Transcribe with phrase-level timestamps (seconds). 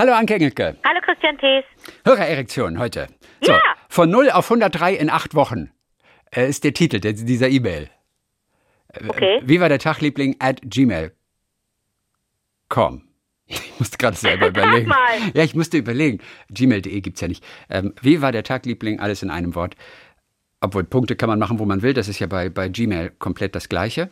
[0.00, 0.78] Hallo Anke Engelke.
[0.82, 1.62] Hallo Christian Thees.
[2.06, 3.08] Hörererektion heute.
[3.42, 3.60] So, Ja.
[3.90, 5.70] Von 0 auf 103 in acht Wochen
[6.34, 7.90] äh, ist der Titel der, dieser E-Mail.
[9.06, 9.40] Okay.
[9.44, 11.12] Wie war der Tagliebling at gmail.com?
[13.46, 14.88] Ich musste gerade selber überlegen.
[14.88, 15.18] mal.
[15.34, 16.20] Ja, ich musste überlegen.
[16.48, 17.44] Gmail.de gibt's ja nicht.
[17.68, 19.00] Ähm, wie war der Tagliebling?
[19.00, 19.74] Alles in einem Wort.
[20.62, 21.92] Obwohl Punkte kann man machen, wo man will.
[21.92, 24.08] Das ist ja bei, bei Gmail komplett das Gleiche.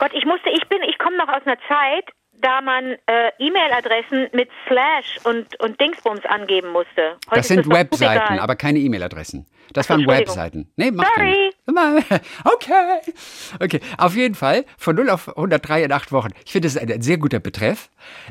[0.00, 2.06] Gott, ich musste, ich bin, ich komme noch aus einer Zeit,
[2.40, 7.16] da man äh, E-Mail-Adressen mit Slash und, und Dingsbums angeben musste.
[7.26, 9.46] Heute Das sind doch Webseiten, aber keine E-Mail-Adressen.
[9.72, 10.06] Das waren.
[10.06, 10.70] Webseiten.
[10.76, 11.30] Nee, macht Sorry.
[11.30, 11.58] nichts.
[12.44, 13.12] Okay.
[13.60, 16.30] Okay, auf jeden Fall von 0 auf 103 in acht Wochen.
[16.44, 17.90] Ich finde, das ist ein sehr guter Betreff.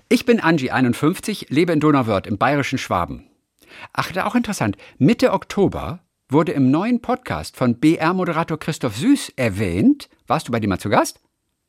[0.09, 3.29] Ich bin Angie, 51, lebe in Donauwörth im bayerischen Schwaben.
[3.93, 4.77] Ach, da auch interessant.
[4.97, 5.99] Mitte Oktober
[6.29, 10.09] wurde im neuen Podcast von BR-Moderator Christoph Süß erwähnt.
[10.25, 11.21] Warst du bei dem mal zu Gast?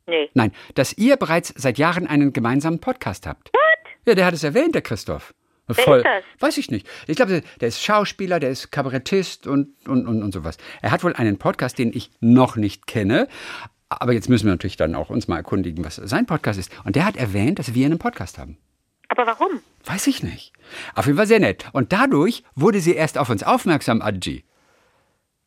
[0.09, 0.31] Nee.
[0.35, 3.51] Nein, dass ihr bereits seit Jahren einen gemeinsamen Podcast habt.
[4.07, 5.35] Ja, der hat es erwähnt, der Christoph.
[5.71, 5.99] Voll.
[5.99, 6.25] ist das?
[6.41, 6.89] Weiß ich nicht.
[7.07, 10.57] Ich glaube, der ist Schauspieler, der ist Kabarettist und, und, und, und sowas.
[10.81, 13.29] Er hat wohl einen Podcast, den ich noch nicht kenne.
[13.91, 16.71] Aber jetzt müssen wir natürlich dann auch uns mal erkundigen, was sein Podcast ist.
[16.85, 18.57] Und der hat erwähnt, dass wir einen Podcast haben.
[19.09, 19.61] Aber warum?
[19.85, 20.53] Weiß ich nicht.
[20.95, 21.67] Auf jeden Fall sehr nett.
[21.73, 24.45] Und dadurch wurde sie erst auf uns aufmerksam, Angie.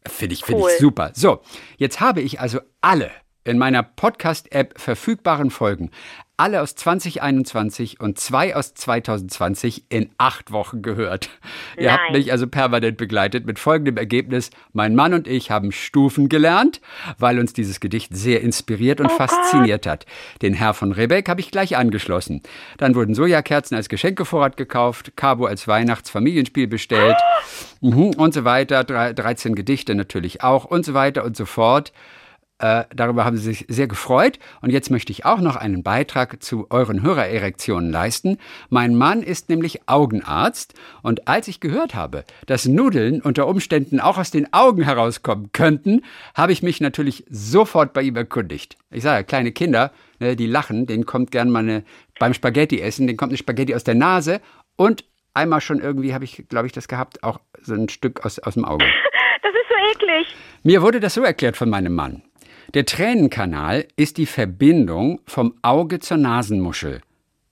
[0.08, 0.72] Finde ich, finde Cool.
[0.74, 1.12] ich super.
[1.16, 1.42] So,
[1.78, 3.12] jetzt habe ich also alle
[3.44, 5.90] in meiner Podcast-App verfügbaren Folgen,
[6.38, 11.30] alle aus 2021 und zwei aus 2020 in acht Wochen gehört.
[11.78, 12.14] Ihr habt Nein.
[12.20, 14.50] mich also permanent begleitet mit folgendem Ergebnis.
[14.74, 16.82] Mein Mann und ich haben Stufen gelernt,
[17.20, 20.08] weil uns dieses Gedicht sehr inspiriert und Oh fasziniert hat.
[20.42, 22.42] Den Herr von Rebeck habe ich gleich angeschlossen.
[22.78, 27.18] Dann wurden Sojakerzen als Geschenkevorrat gekauft, Cabo als Weihnachtsfamilienspiel bestellt
[27.82, 28.84] mhm, und so weiter.
[28.84, 31.92] Drei- 13 Gedichte natürlich auch und so weiter und so fort.
[32.62, 34.38] Äh, darüber haben Sie sich sehr gefreut.
[34.62, 38.38] Und jetzt möchte ich auch noch einen Beitrag zu euren Hörererektionen leisten.
[38.70, 40.76] Mein Mann ist nämlich Augenarzt.
[41.02, 46.04] Und als ich gehört habe, dass Nudeln unter Umständen auch aus den Augen herauskommen könnten,
[46.36, 48.78] habe ich mich natürlich sofort bei ihm erkundigt.
[48.92, 51.84] Ich sage, kleine Kinder, ne, die lachen, denen kommt gern mal eine,
[52.20, 54.40] beim Spaghetti essen, denen kommt eine Spaghetti aus der Nase.
[54.76, 58.38] Und einmal schon irgendwie habe ich, glaube ich, das gehabt, auch so ein Stück aus,
[58.38, 58.86] aus dem Auge.
[59.44, 60.36] Das ist so eklig.
[60.62, 62.22] Mir wurde das so erklärt von meinem Mann.
[62.74, 67.02] Der Tränenkanal ist die Verbindung vom Auge zur Nasenmuschel.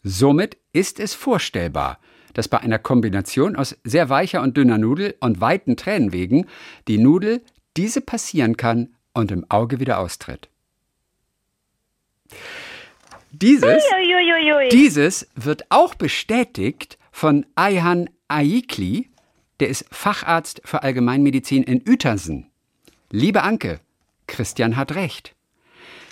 [0.02, 2.00] Somit ist es vorstellbar,
[2.34, 6.46] dass bei einer Kombination aus sehr weicher und dünner Nudel und weiten Tränenwegen
[6.88, 7.42] die Nudel
[7.76, 10.48] diese passieren kann und im Auge wieder austritt.
[13.32, 14.70] Dieses Uiuiuiui.
[14.70, 19.10] dieses wird auch bestätigt von Ayhan Ayikli,
[19.60, 22.50] der ist Facharzt für Allgemeinmedizin in Uetersen.
[23.12, 23.82] Liebe Anke,
[24.30, 25.36] Christian hat recht.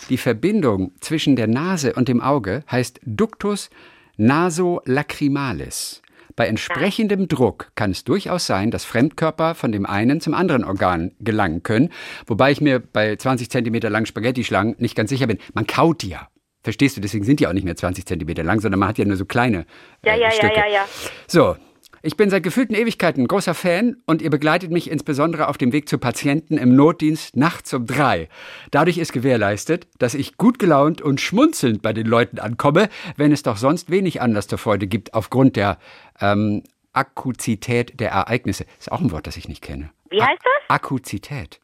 [0.10, 3.70] Die Verbindung zwischen der Nase und dem Auge heißt Ductus
[4.18, 6.02] nasolacrimalis.
[6.36, 11.12] Bei entsprechendem Druck kann es durchaus sein, dass Fremdkörper von dem einen zum anderen Organ
[11.20, 11.90] gelangen können,
[12.28, 15.40] wobei ich mir bei 20 Zentimeter langen Spaghetti-Schlangen nicht ganz sicher bin.
[15.54, 16.28] Man kaut die ja.
[16.64, 17.02] Verstehst du?
[17.02, 19.26] Deswegen sind die auch nicht mehr 20 Zentimeter lang, sondern man hat ja nur so
[19.26, 19.60] kleine
[20.04, 20.56] äh, Ja, ja, ja, Stücke.
[20.56, 20.86] ja, ja.
[21.26, 21.56] So,
[22.02, 25.72] ich bin seit gefühlten Ewigkeiten ein großer Fan und ihr begleitet mich insbesondere auf dem
[25.74, 28.30] Weg zu Patienten im Notdienst nachts um drei.
[28.72, 33.44] Dadurch ist gewährleistet, dass ich gut gelaunt und schmunzelnd bei den Leuten ankomme, wenn es
[33.44, 35.78] doch sonst wenig Anlass zur Freude gibt aufgrund der
[36.20, 36.64] ähm,
[36.94, 38.66] Akuzität der Ereignisse.
[38.80, 39.92] Ist auch ein Wort, das ich nicht kenne.
[40.10, 40.70] Wie heißt das?
[40.70, 41.60] Akuzität.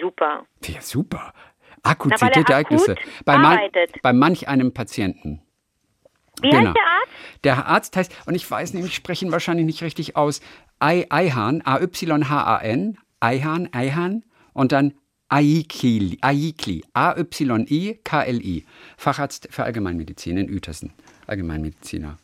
[0.00, 0.46] Super.
[0.64, 1.32] Ja, super.
[1.84, 2.96] Na, Akuzität er der Ereignisse.
[3.24, 3.58] Bei, man,
[4.02, 5.42] bei manch einem Patienten.
[6.42, 6.66] Wie Genau.
[6.70, 7.44] heißt der Arzt?
[7.44, 10.40] Der Arzt heißt, und ich weiß nicht, ich spreche ihn wahrscheinlich nicht richtig aus,
[10.78, 11.62] Ai- Ayhan,
[13.20, 14.94] Ayhan, Ayhan, und dann
[15.28, 18.64] Aikli, Aikli, A-Y-I-K-L-I,
[18.96, 20.92] Facharzt für Allgemeinmedizin in Uetersen,
[21.26, 22.16] Allgemeinmediziner.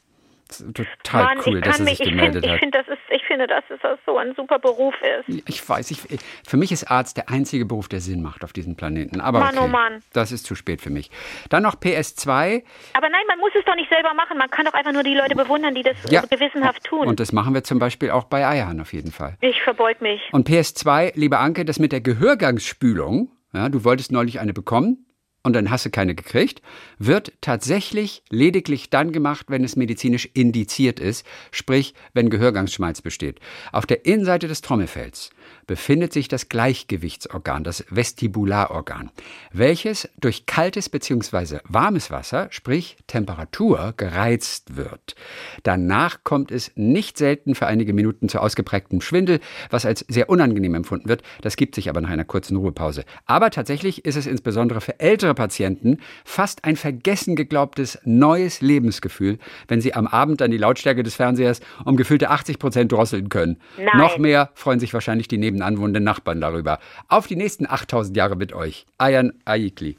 [0.48, 2.58] Das ist total Mann, cool, ich dass er mich, sich ich gemeldet ich hat.
[2.60, 4.94] finde, das ist, ich finde, dass es das so ein super Beruf
[5.26, 5.42] ist.
[5.48, 5.98] Ich weiß, ich,
[6.46, 9.20] für mich ist Arzt der einzige Beruf, der Sinn macht auf diesem Planeten.
[9.20, 10.02] Aber Mann, okay, oh Mann.
[10.12, 11.10] das ist zu spät für mich.
[11.48, 12.62] Dann noch PS2.
[12.94, 14.38] Aber nein, man muss es doch nicht selber machen.
[14.38, 16.22] Man kann doch einfach nur die Leute bewundern, die das Ja.
[16.22, 17.06] äh, gewissenhaft tun.
[17.08, 19.36] Und das machen wir zum Beispiel auch bei Ayhan auf jeden Fall.
[19.40, 20.20] ich verbeug mich.
[20.32, 25.05] Und PS2, liebe Anke, das mit der Gehörgangsspülung, ja, du wolltest neulich eine bekommen
[25.46, 26.60] und dann hast du keine gekriegt,
[26.98, 33.38] wird tatsächlich lediglich dann gemacht, wenn es medizinisch indiziert ist, sprich, wenn Gehörgangsschmalz besteht.
[33.70, 35.30] Auf der Innenseite des Trommelfells
[35.66, 39.10] befindet sich das Gleichgewichtsorgan, das Vestibularorgan,
[39.52, 41.58] welches durch kaltes bzw.
[41.64, 45.14] warmes Wasser, sprich Temperatur, gereizt wird.
[45.62, 49.40] Danach kommt es nicht selten für einige Minuten zu ausgeprägtem Schwindel,
[49.70, 51.22] was als sehr unangenehm empfunden wird.
[51.40, 53.04] Das gibt sich aber nach einer kurzen Ruhepause.
[53.26, 59.38] Aber tatsächlich ist es insbesondere für ältere Patienten fast ein vergessen geglaubtes neues Lebensgefühl,
[59.68, 63.58] wenn sie am Abend dann die Lautstärke des Fernsehers um gefühlte 80 Prozent drosseln können.
[63.76, 63.88] Nein.
[63.96, 66.78] Noch mehr freuen sich wahrscheinlich die nebenan wohnenden Nachbarn darüber.
[67.08, 68.86] Auf die nächsten 8000 Jahre mit euch.
[68.98, 69.96] Ayan Ayikli.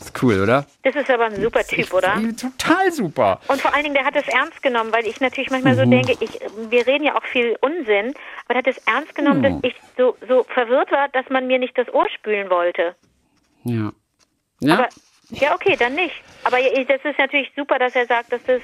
[0.00, 0.66] Ist cool, oder?
[0.82, 2.14] Das ist aber ein super Typ, oder?
[2.40, 3.40] Total super.
[3.48, 6.16] Und vor allen Dingen, der hat es ernst genommen, weil ich natürlich manchmal so denke,
[6.18, 6.40] ich,
[6.70, 8.12] wir reden ja auch viel Unsinn,
[8.46, 9.48] aber der hat es ernst genommen, Oh.
[9.60, 12.96] dass ich so, so verwirrt war, dass man mir nicht das Ohr spülen wollte.
[13.64, 13.92] Ja.
[14.60, 14.88] Ja, Aber
[15.30, 16.14] ja, okay, dann nicht.
[16.44, 18.60] Aber das ist natürlich super, dass er sagt, dass das,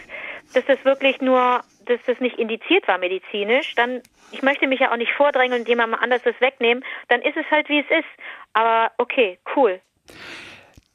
[0.55, 3.75] dass das wirklich nur, dass das nicht indiziert war medizinisch.
[3.75, 6.85] Dann, ich möchte mich ja auch nicht vordrängeln und jemandem anders das wegnehmen.
[7.09, 8.09] Dann ist es halt wie es ist.
[8.53, 9.81] Aber okay, cool.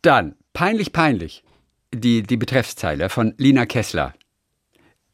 [0.01, 1.43] Dann, peinlich, peinlich,
[1.93, 4.13] die, die Betreffszeile von Lina Kessler.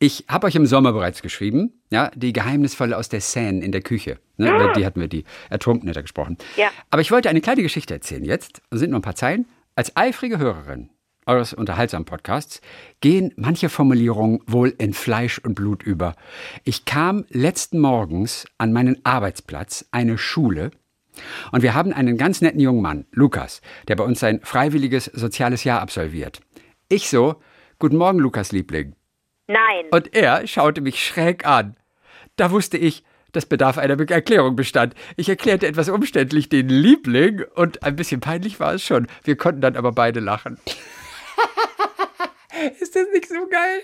[0.01, 3.81] Ich habe euch im Sommer bereits geschrieben, ja, die Geheimnisvolle aus der Seine in der
[3.81, 4.19] Küche.
[4.37, 6.37] Ne, über die hatten wir die Ertrunkene da gesprochen.
[6.55, 6.69] Ja.
[6.89, 8.61] Aber ich wollte eine kleine Geschichte erzählen jetzt.
[8.71, 9.45] Es sind nur ein paar Zeilen.
[9.75, 10.89] Als eifrige Hörerin
[11.29, 12.61] eures unterhaltsamen Podcasts
[12.99, 16.15] gehen manche Formulierungen wohl in Fleisch und Blut über.
[16.63, 20.71] Ich kam letzten Morgens an meinen Arbeitsplatz, eine Schule,
[21.51, 25.63] und wir haben einen ganz netten jungen Mann, Lukas, der bei uns sein freiwilliges soziales
[25.63, 26.41] Jahr absolviert.
[26.87, 27.35] Ich so,
[27.77, 28.95] guten Morgen, Lukas Liebling.
[29.47, 29.85] Nein.
[29.91, 31.75] Und er schaute mich schräg an.
[32.35, 34.95] Da wusste ich, das bedarf einer Erklärung bestand.
[35.15, 39.07] Ich erklärte etwas umständlich den Liebling und ein bisschen peinlich war es schon.
[39.23, 40.57] Wir konnten dann aber beide lachen.
[42.79, 43.81] ist das nicht so geil?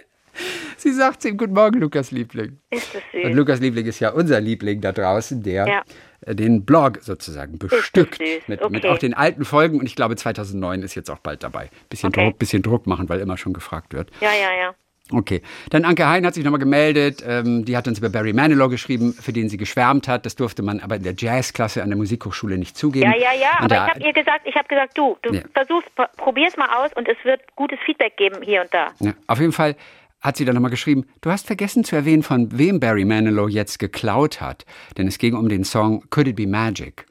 [0.75, 2.59] Sie sagt zu ihm, guten Morgen, Lukas Liebling.
[2.69, 3.35] ist das Und süß.
[3.35, 6.33] Lukas Liebling ist ja unser Liebling da draußen, der Ja.
[6.33, 8.69] den Blog sozusagen bestückt mit, Okay.
[8.73, 11.69] mit auch den alten Folgen und ich glaube 2009 ist jetzt auch bald dabei.
[11.89, 12.25] Bisschen Okay.
[12.25, 14.11] Druck, bisschen Druck machen, weil immer schon gefragt wird.
[14.19, 14.75] Ja, ja, ja.
[15.11, 17.23] Okay, dann Anke Hein hat sich nochmal gemeldet.
[17.27, 20.25] Ähm, die hat uns über Barry Manilow geschrieben, für den sie geschwärmt hat.
[20.25, 23.11] Das durfte man aber in der Jazzklasse an der Musikhochschule nicht zugeben.
[23.11, 25.41] Ja, ja, ja, Und aber ich habe ihr gesagt, ich habe gesagt, du, du Ja.
[25.53, 28.87] versuchst, pro- probier's mal aus und es wird gutes Feedback geben hier und da.
[28.99, 29.75] Ja, auf jeden Fall
[30.21, 33.77] hat sie dann nochmal geschrieben, du hast vergessen zu erwähnen, von wem Barry Manilow jetzt
[33.77, 34.65] geklaut hat.
[34.97, 37.05] Denn es ging um den Song Could It Be Magic?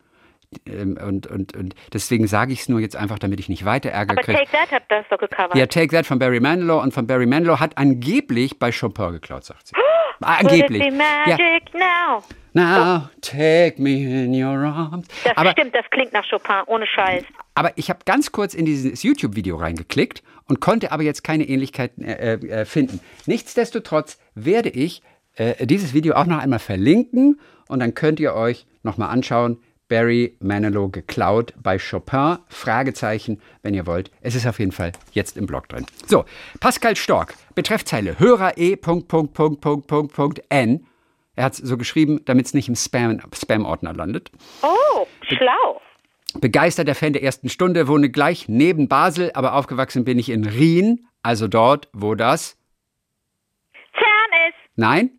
[0.66, 3.90] Ähm, Und, und, und deswegen sage ich es nur jetzt einfach, damit ich nicht weiter
[3.90, 4.38] Ärger Aber kriege.
[4.38, 5.56] Take That hat das doch gecovert.
[5.56, 9.44] Ja, Take That von Barry Manilow und von Barry Manilow hat angeblich bei Chopin geklaut,
[9.44, 9.74] sagt sie.
[10.20, 10.80] Angeblich.
[10.82, 11.36] it be Ja.
[11.36, 12.22] magic now?
[12.54, 15.08] Now take me in your arms.
[15.24, 17.24] Das Aber, stimmt, das klingt nach Chopin, ohne Scheiß.
[17.56, 22.04] aber ich habe ganz kurz in dieses YouTube-Video reingeklickt und konnte aber jetzt keine Ähnlichkeiten
[22.04, 23.00] äh, äh, finden.
[23.26, 25.02] Nichtsdestotrotz werde ich
[25.34, 29.58] äh, dieses Video auch noch einmal verlinken und dann könnt ihr euch nochmal anschauen.
[29.88, 32.38] Barry Manilow geklaut bei Chopin?
[32.48, 34.10] Fragezeichen, wenn ihr wollt.
[34.22, 35.86] Es ist auf jeden Fall jetzt im Blog drin.
[36.06, 36.25] So,
[36.60, 38.76] Pascal Stork, Betreffzeile Hörer E.
[38.76, 40.86] Punkt, Punkt, Punkt, Punkt, Punkt, Punkt, N.
[41.36, 44.31] Er hat es so geschrieben, damit es nicht im Spam- Spam-Ordner landet.
[44.62, 45.81] Oh, schlau.
[46.40, 51.06] Begeisterter Fan der ersten Stunde, wohne gleich neben Basel, aber aufgewachsen bin ich in Rien,
[51.22, 52.56] also dort, wo das,
[53.92, 55.10] Zern ist nein,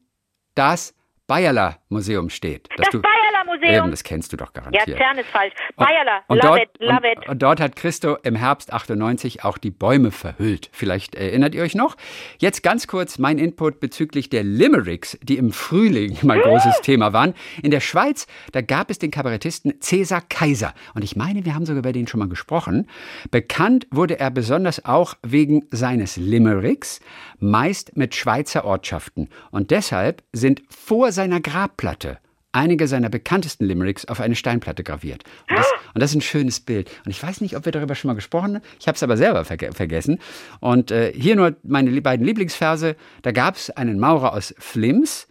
[0.56, 0.94] das
[1.28, 2.68] Bayerler Museum steht.
[2.78, 3.25] das du, Bayerler
[3.66, 3.84] Museum.
[3.86, 4.98] Eben, das kennst du doch Ja, garantiert.
[4.98, 5.54] Zern ist falsch.
[5.76, 7.30] Bayerler, Und love dort, it, love und, it.
[7.30, 10.70] und dort hat Christo im Herbst 98 auch die Bäume verhüllt.
[10.72, 11.96] Vielleicht erinnert ihr euch noch.
[12.38, 17.34] Jetzt ganz kurz mein Input bezüglich der Limericks, die im Frühling mein großes Thema waren.
[17.62, 20.74] In der Schweiz, da gab es den Kabarettisten Cäsar Kaiser.
[20.94, 22.88] Und ich meine, wir haben sogar über den schon mal gesprochen.
[23.32, 27.00] Bekannt wurde er besonders auch wegen seines Limericks,
[27.40, 29.30] meist mit Schweizer Ortschaften.
[29.52, 32.20] Und deshalb sind vor seiner Grabplatte
[32.56, 35.24] einige seiner bekanntesten Limericks auf eine Steinplatte graviert.
[35.50, 36.90] Und das, und das ist ein schönes Bild.
[37.06, 38.64] Und ich weiß nicht, ob wir darüber schon mal gesprochen haben.
[38.80, 40.20] Ich habe es aber selber verge vergessen.
[40.60, 42.96] Und äh, hier nur meine beiden Lieblingsverse.
[43.22, 45.28] Da gab es einen Maurer aus Flims,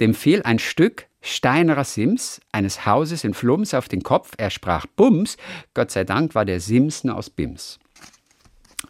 [0.00, 4.32] dem fiel ein Stück steinerer Sims eines Hauses in Flums auf den Kopf.
[4.38, 5.36] Er sprach Bums.
[5.74, 7.78] Gott sei Dank war der Sims nur aus Bims.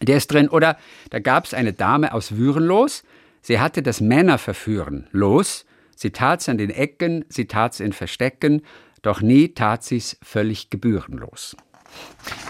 [0.01, 0.49] Der ist drin.
[0.49, 0.77] Oder
[1.09, 3.03] da gab es eine Dame aus Würenlos.
[3.41, 5.65] Sie hatte das Männerverführen los.
[5.95, 8.61] Sie tat's an den Ecken, sie tat's in Verstecken,
[9.01, 11.55] doch nie tat sie's völlig gebührenlos.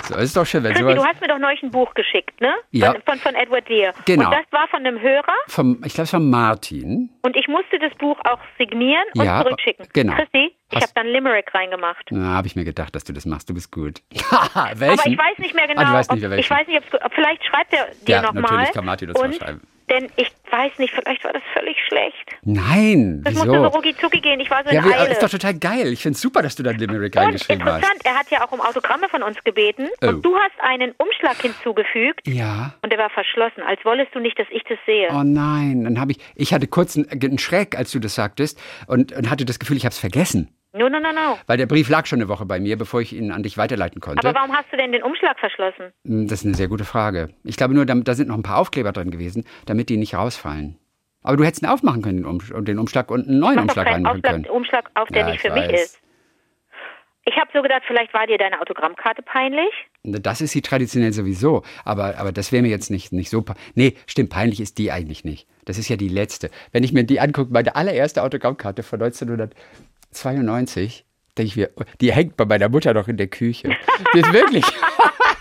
[0.07, 2.53] So ist doch schön, wenn Christi, du hast mir doch neulich ein Buch geschickt, ne?
[2.71, 2.93] Ja.
[2.93, 3.93] Von, von, von Edward Deere.
[4.05, 4.27] Genau.
[4.29, 7.09] Und das war von einem Hörer vom, ich glaube, es war Martin.
[7.23, 9.85] und ich musste das Buch auch signieren und Ja, zurückschicken.
[9.91, 10.13] genau.
[10.15, 12.05] Christi, ich habe dann Limerick reingemacht.
[12.11, 13.49] Na, habe ich mir gedacht, dass du das machst.
[13.49, 14.01] Du bist gut.
[14.53, 15.11] Aber Welchen?
[15.13, 15.81] ich weiß nicht mehr genau.
[15.81, 18.43] Ah, nicht, ob, ich weiß nicht, ob vielleicht schreibt er dir Ja, nochmal.
[18.43, 19.61] natürlich kann Martin das und mal schreiben.
[19.89, 22.15] Denn ich weiß nicht, vielleicht war das völlig schlecht.
[22.43, 23.45] Nein, Das wieso?
[23.45, 24.39] musste so rucki zucki gehen.
[24.39, 25.11] Ich war so in ja, wie, Eile.
[25.11, 25.91] ist doch total geil.
[25.93, 27.77] Ich finde es super, dass du dann Limerick und reingeschrieben hast.
[27.77, 29.87] interessant, er hat ja auch um Autogramme von uns gebeten.
[30.01, 30.07] Oh.
[30.07, 32.27] Und du hast einen Umschlag hinzugefügt.
[32.27, 32.73] Ja.
[32.81, 35.09] Und der war verschlossen, als wolltest du nicht, dass ich das sehe.
[35.11, 38.59] Oh nein, dann habe ich, ich hatte kurz einen, einen Schreck, als du das sagtest
[38.87, 40.49] und, und hatte das Gefühl, ich habe es vergessen.
[40.73, 41.37] No, no, no, no.
[41.45, 44.01] Weil der Brief lag schon eine Woche bei mir, bevor ich ihn an dich weiterleiten
[44.01, 44.27] konnte.
[44.27, 45.93] Aber warum hast du denn den Umschlag verschlossen?
[46.05, 47.29] Hm, Das ist eine sehr gute Frage.
[47.43, 50.77] Ich glaube nur, da, sind noch ein paar Aufkleber drin gewesen, damit die nicht rausfallen.
[51.21, 54.21] Aber du hättest ihn aufmachen können, den, um, den Umschlag, und einen neuen Umschlag reinmachen
[54.23, 54.45] können.
[54.47, 55.81] Umschlag auf, der Ja, nicht ich für mich weiß.
[55.83, 55.99] ist.
[57.25, 59.71] Ich habe so gedacht, vielleicht war dir deine Autogrammkarte peinlich.
[60.03, 61.63] Das ist sie traditionell sowieso.
[61.85, 63.41] Aber, aber das wäre mir jetzt nicht, nicht so.
[63.43, 65.47] pe- Nee, stimmt, peinlich ist die eigentlich nicht.
[65.63, 66.49] Das ist ja die letzte.
[66.73, 68.99] Wenn ich mir die angucke, meine allererste Autogrammkarte von
[70.13, 71.05] 1992,
[71.37, 71.69] denke ich mir,
[72.01, 73.75] die hängt bei meiner Mutter noch in der Küche.
[74.13, 74.65] Die ist wirklich.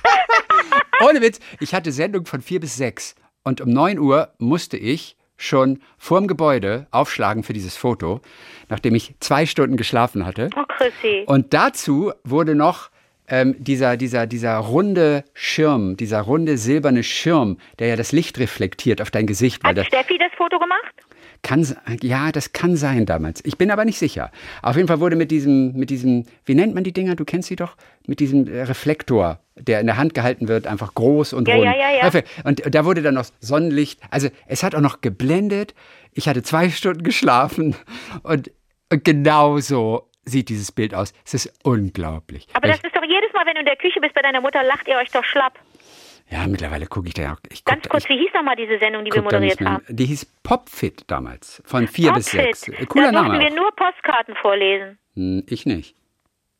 [1.08, 3.14] Ohne Witz, ich hatte Sendung von vier bis sechs.
[3.44, 8.20] Und um 9 Uhr musste ich schon vorm Gebäude aufschlagen für dieses Foto,
[8.68, 10.50] nachdem ich zwei Stunden geschlafen hatte.
[10.56, 11.24] Oh, Chrissy.
[11.26, 12.90] Und dazu wurde noch
[13.28, 19.02] ähm, dieser, dieser, dieser runde Schirm, dieser runde silberne Schirm, der ja das Licht reflektiert
[19.02, 19.64] auf dein Gesicht.
[19.64, 20.94] Hat Steffi das Foto gemacht?
[21.42, 21.66] Kann,
[22.02, 23.44] ja, das kann sein damals.
[23.44, 24.30] Ich bin aber nicht sicher.
[24.62, 27.16] Auf jeden Fall wurde mit diesem, mit diesem, wie nennt man die Dinger?
[27.16, 27.76] Du kennst sie doch?
[28.06, 31.64] Mit diesem äh, Reflektor, der in der Hand gehalten wird, einfach groß und Ja, rund.
[31.66, 32.22] ja, ja, ja.
[32.44, 34.00] Und da wurde dann noch Sonnenlicht.
[34.10, 35.74] Also es hat auch noch geblendet.
[36.12, 37.74] Ich hatte zwei Stunden geschlafen
[38.22, 38.50] und,
[38.90, 41.12] und genau so sieht dieses Bild aus.
[41.26, 42.46] Es ist unglaublich.
[42.52, 44.62] Aber das ist doch jedes Mal, wenn du in der Küche bist bei deiner Mutter,
[44.62, 45.58] lacht ihr euch doch schlapp.
[46.32, 47.38] Ja, mittlerweile gucke ich da ja auch.
[47.50, 49.60] Ich guck Ganz da- kurz, ich, wie hieß nochmal diese Sendung, die wir guck moderiert
[49.60, 49.84] haben?
[49.88, 52.56] Die hieß Popfit damals, von vier bis Outfit.
[52.56, 52.68] sechs.
[52.68, 53.38] Äh, Cooler da Name.
[53.40, 54.98] wir nur Postkarten vorlesen.
[55.14, 55.94] Hm, Ich nicht.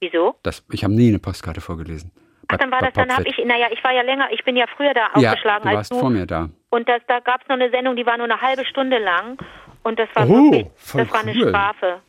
[0.01, 0.35] Wieso?
[0.43, 2.11] Das, ich habe nie eine Postkarte vorgelesen.
[2.49, 4.67] Ach, dann war das, dann habe ich, naja, ich war ja länger, ich bin ja
[4.77, 5.99] früher da Ja, aufgeschlagen du als warst du.
[6.01, 6.51] vor mir da.
[6.71, 9.39] Und das, da gab es noch eine Sendung, die war nur eine halbe Stunde lang.
[9.85, 11.49] Und das war Oh, wirklich, das war eine cool.
[11.49, 12.01] Strafe.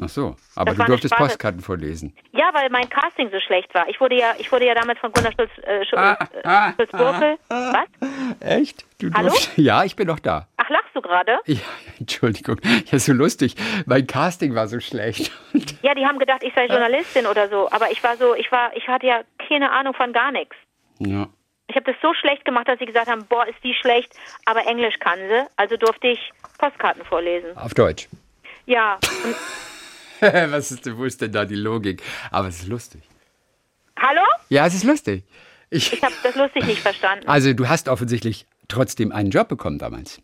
[0.00, 1.28] Ach so, aber Das du durftest Sprache.
[1.28, 2.16] Postkarten vorlesen.
[2.32, 3.88] Ja, weil mein Casting so schlecht war.
[3.88, 6.72] Ich wurde ja, ich wurde ja damals von Gunnar Schulz, äh, Schulz, Ah, ah, äh,
[6.76, 7.36] Schulz-Burkel.
[7.48, 7.86] Was?
[8.40, 8.84] Echt?
[8.98, 9.28] Du Hallo?
[9.28, 10.48] durftest- Ja, ich bin noch da.
[10.56, 11.38] Ach, lachst du gerade?
[11.46, 11.58] Ja,
[12.00, 12.58] Entschuldigung,
[12.90, 13.54] ja, so lustig.
[13.86, 15.30] Mein Casting war so schlecht.
[15.82, 17.68] Ja, die haben gedacht, ich sei Journalistin oder so.
[17.70, 20.54] Aber ich war so, ich war, ich hatte ja keine Ahnung von gar nichts.
[21.00, 21.26] Ja.
[21.68, 24.12] Ich habe das so schlecht gemacht, dass sie gesagt haben, boah, ist die schlecht,
[24.46, 25.46] aber Englisch kann sie.
[25.56, 27.56] Also durfte ich Postkarten vorlesen.
[27.56, 28.08] Auf Deutsch.
[28.66, 28.98] Ja.
[30.50, 32.02] Was ist denn, wo ist denn da die Logik?
[32.30, 33.02] Aber es ist lustig.
[33.98, 34.22] hallo?
[34.48, 35.24] Ja, es ist lustig.
[35.70, 37.26] Ich, Ich habe das lustig nicht verstanden.
[37.28, 40.20] also, du hast offensichtlich trotzdem einen Job bekommen damals.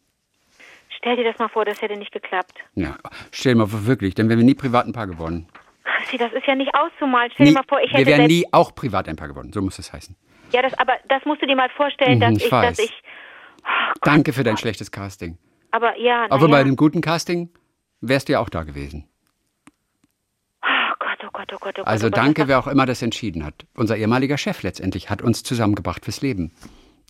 [0.99, 2.55] Stell dir das mal vor, das hätte nicht geklappt.
[2.75, 2.97] Ja,
[3.33, 5.49] stell dir mal vor, wirklich, dann wären wir nie privat ein Paar geworden.
[5.85, 7.31] Chrissy, das ist ja nicht auszumalen.
[7.33, 9.29] Stell Nie, dir mal vor, ich wir hätte wären selbst, nie auch privat ein Paar
[9.29, 9.53] geworden.
[9.53, 10.15] So muss es heißen.
[10.53, 12.77] Ja, das, aber das musst du dir mal vorstellen, Mhm, dass ich ich, weiß.
[12.77, 13.03] dass ich.
[14.03, 15.39] Danke für dein schlechtes Casting.
[15.71, 16.65] Aber ja, Aber bei ja.
[16.65, 17.51] einem guten Casting
[18.01, 19.08] wärst du ja auch da gewesen.
[21.29, 21.87] Oh Gott, oh Gott, oh Gott.
[21.87, 23.55] Also danke, wer auch immer das entschieden hat.
[23.75, 26.53] Unser ehemaliger Chef letztendlich hat uns zusammengebracht fürs Leben,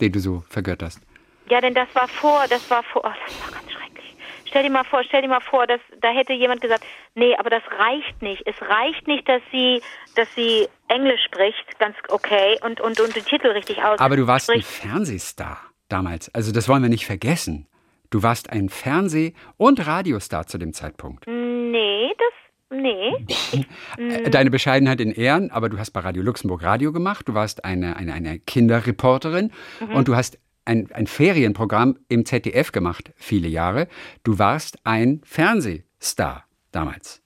[0.01, 1.01] den du so vergötterst.
[1.49, 4.17] Ja, denn das war vor, das war vor, oh, das war ganz schrecklich.
[4.47, 6.85] Stell dir mal vor, stell dir mal vor, dass da hätte jemand gesagt,
[7.15, 8.43] nee, aber das reicht nicht.
[8.45, 9.81] Es reicht nicht, dass sie,
[10.17, 14.01] dass sie Englisch spricht, ganz okay, und, und, und den Titel richtig aus.
[14.01, 14.83] Aber du warst ein spricht.
[14.83, 16.35] Fernsehstar damals.
[16.35, 17.67] Also das wollen wir nicht vergessen.
[18.11, 21.27] Du warst ein Fernseh- und Radiostar zu dem Zeitpunkt.
[21.27, 22.33] Nee, das,
[22.71, 23.27] nee.
[23.99, 27.65] Äh, Deine Bescheidenheit in Ehren, aber du hast bei Radio Luxemburg Radio gemacht, du warst
[27.65, 29.51] eine, eine, eine Kinderreporterin
[29.93, 33.89] und du hast ein, ein Ferienprogramm im ZDF gemacht, viele Jahre.
[34.23, 37.23] Du warst ein Fernsehstar damals.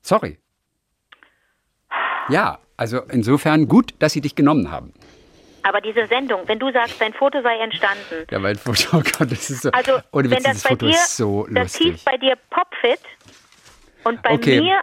[0.00, 0.38] Sorry.
[2.28, 4.92] Ja, also insofern gut, dass sie dich genommen haben.
[5.62, 9.30] Aber diese Sendung, wenn du sagst, dein Foto sei entstanden, Ja, mein Foto, oh Gott,
[9.32, 9.70] das ist so.
[9.72, 12.04] Also, ohne wenn das dieses bei Foto dir, ist so das hieß lustig.
[12.04, 13.00] bei dir Popfit
[14.06, 14.60] und bei Okay.
[14.60, 14.80] mir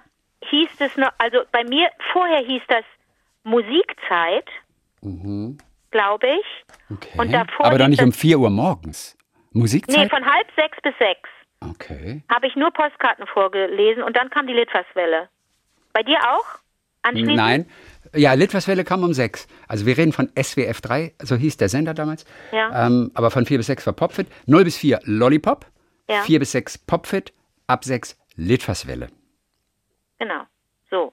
[0.50, 2.84] hieß es noch, also bei mir vorher hieß das
[3.44, 4.48] Musikzeit,
[5.02, 6.90] glaube ich.
[6.90, 6.98] Mhm.
[6.98, 7.20] Okay.
[7.20, 9.18] und davor aber hieß nicht um 4 Uhr morgens.
[9.52, 9.98] Musikzeit?
[9.98, 11.30] Nee, von halb sechs bis sechs
[11.62, 12.24] okay.
[12.32, 15.30] habe ich nur Postkarten vorgelesen und dann kam die Litfaßwelle.
[15.94, 16.60] Bei dir auch?
[17.04, 17.36] Anschließend?
[17.36, 17.70] Nein.
[18.16, 19.48] Ja, Litfaßwelle kam um sechs.
[19.68, 22.26] Also wir reden von SWF 3, so hieß der Sender damals.
[22.52, 22.88] Ja.
[22.88, 24.28] Ähm, aber von 4 bis 6 war Popfit.
[24.46, 25.66] 0 bis 4 Lollipop.
[26.10, 26.22] Ja.
[26.24, 27.34] 4 bis 6 Popfit.
[27.68, 29.10] Ab 6 Litfaßwelle.
[30.20, 30.44] Genau.
[30.90, 31.12] So.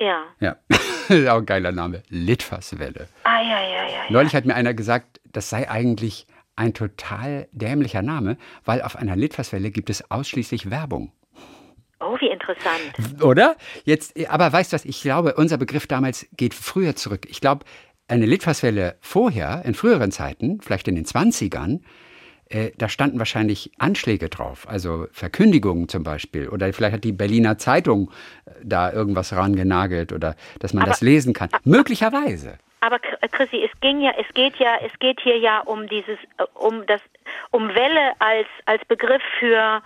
[0.00, 0.24] Ja.
[0.40, 0.56] Ja,
[1.32, 2.02] auch ein geiler Name.
[2.08, 3.08] Litfaßwelle.
[3.24, 3.86] Ah, ja, ja, ja.
[3.86, 4.02] ja.
[4.10, 6.26] Neulich hat mir einer gesagt, das sei eigentlich
[6.56, 11.12] ein total dämlicher Name, weil auf einer Litfaßwelle gibt es ausschließlich Werbung.
[12.00, 13.22] Oh, wie interessant.
[13.22, 13.56] Oder?
[13.84, 17.26] Jetzt, aber weißt du was, ich glaube, unser Begriff damals geht früher zurück.
[17.30, 17.64] Ich glaube,
[18.08, 21.80] eine Litfaßwelle vorher, in früheren Zeiten, vielleicht in den 20ern,
[22.52, 26.48] äh, da standen wahrscheinlich Anschläge drauf, also Verkündigungen zum Beispiel.
[26.48, 28.10] Oder vielleicht hat die Berliner Zeitung
[28.44, 31.48] äh, da irgendwas rangenagelt oder dass man Aber- das lesen kann.
[31.64, 32.58] Möglicherweise.
[32.80, 36.18] Aber äh, Chrissy, es ging ja, es geht ja, es geht hier ja um dieses,
[36.54, 37.00] um das,
[37.52, 39.80] um Welle als als Begriff für,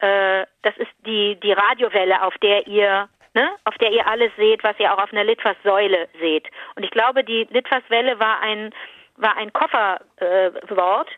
[0.00, 4.64] äh, das ist die die Radiowelle, auf der ihr, ne, auf der ihr alles seht,
[4.64, 6.48] was ihr auch auf einer Litfaßsäule seht.
[6.74, 8.70] Und ich glaube, die Litfaßwelle war ein
[9.16, 11.14] war ein Kofferwort äh,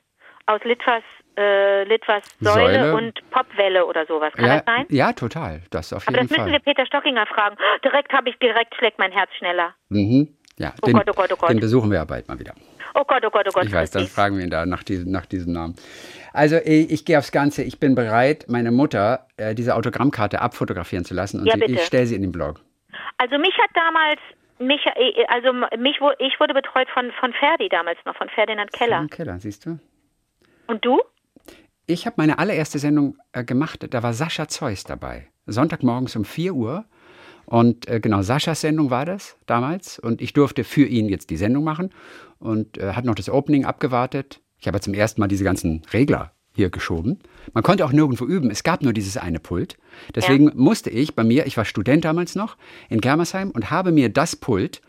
[0.47, 1.03] aus Litfaß
[1.37, 2.95] äh, Litfaßsäule Säule.
[2.95, 4.33] und Popwelle oder sowas.
[4.35, 4.87] Kann Ja, das sein?
[4.91, 5.63] ja, total.
[5.71, 7.57] Das auf Aber jeden das müssen wir Peter Stockinger fragen.
[7.85, 9.75] Direkt habe ich direkt schlägt mein Herz schneller.
[9.89, 10.29] Mhm.
[10.59, 11.51] Ja, Oh den, Gott, oh Gott, oh Gott.
[11.51, 12.53] den besuchen wir ja bald mal wieder.
[12.95, 13.65] Oh Gott, oh Gott, oh Gott.
[13.65, 15.75] Ich weiß, dann fragen wir ihn da nach, diesem- nach diesem Namen.
[16.35, 17.63] Also ich, ich gehe aufs Ganze.
[17.63, 21.83] Ich bin bereit, meine Mutter äh, diese Autogrammkarte abfotografieren zu lassen und Ja, sie, ich
[21.87, 22.61] stelle sie in den Blog.
[23.17, 24.21] Also mich hat damals
[24.59, 28.71] mich äh, also mich wo- ich wurde betreut von von Ferdi damals noch von Ferdinand
[28.75, 28.99] Keller.
[29.01, 29.79] Im Keller, siehst du?
[30.73, 30.99] Und du?
[31.87, 35.29] Ich habe meine allererste Sendung äh, gemacht, da war Sascha Zeus dabei.
[35.45, 36.87] Sonntagmorgens um 4 Uhr.
[37.45, 39.99] Und äh, genau, Saschas Sendung war das damals.
[39.99, 41.91] Und ich durfte für ihn jetzt die Sendung machen
[42.38, 44.41] und äh, hat noch das Opening abgewartet.
[44.59, 47.19] Ich habe zum ersten Mal diese ganzen Regler hier geschoben.
[47.52, 48.50] Man konnte auch nirgendwo üben.
[48.50, 49.76] Es gab nur dieses eine Pult.
[50.14, 52.57] Deswegen musste ich bei mir, ich war Student damals noch,
[52.88, 54.81] in Germersheim und habe mir das Pult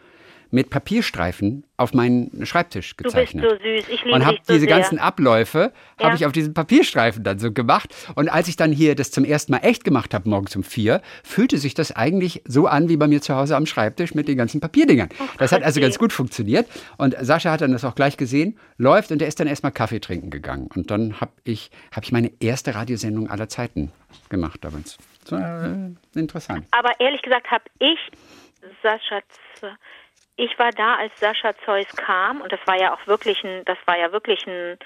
[0.53, 3.43] mit Papierstreifen auf meinen Schreibtisch Du bist gezeichnet.
[3.43, 3.89] so süß.
[3.89, 4.69] Ich liebe und habe so diese sehr.
[4.69, 6.05] ganzen Abläufe Ja.
[6.05, 7.93] habe ich auf diesen Papierstreifen dann so gemacht.
[8.13, 11.01] Und als ich dann hier das zum ersten Mal echt gemacht habe, morgens um vier,
[11.23, 14.37] fühlte sich das eigentlich so an wie bei mir zu Hause am Schreibtisch mit den
[14.37, 15.09] ganzen Papierdingern.
[15.39, 16.67] das hat also ganz gut funktioniert.
[16.97, 19.99] Und Sascha hat dann das auch gleich gesehen, läuft und der ist dann erstmal Kaffee
[19.99, 20.69] trinken gegangen.
[20.75, 23.91] Und dann habe ich, hab ich meine erste Radiosendung aller Zeiten
[24.29, 24.97] gemacht damals.
[25.25, 25.73] So, äh,
[26.13, 26.67] interessant.
[26.69, 27.97] Aber ehrlich gesagt habe ich
[28.83, 29.19] Sascha
[30.35, 33.77] ich war da, als Sascha Zeus kam und das war ja auch wirklich ein, das
[33.85, 34.77] war ja wirklich ein,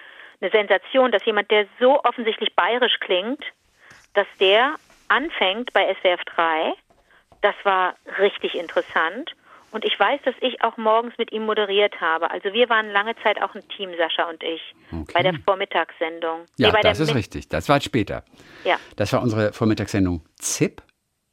[0.41, 3.43] eine Sensation, dass jemand, der so offensichtlich bayerisch klingt,
[4.13, 4.75] dass der
[5.07, 6.73] anfängt bei SWF 3.
[7.41, 9.33] Das war richtig interessant.
[9.71, 12.31] Und ich weiß, dass ich auch morgens mit ihm moderiert habe.
[12.31, 14.61] Also wir waren lange Zeit auch ein Team, Sascha und ich,
[14.91, 15.11] Okay.
[15.13, 16.45] bei der Vormittagssendung.
[16.57, 17.49] Ja, Nee, das ist Mit- richtig.
[17.49, 18.23] Das war später.
[18.63, 20.81] Ja, Das war unsere Vormittagssendung ZIP.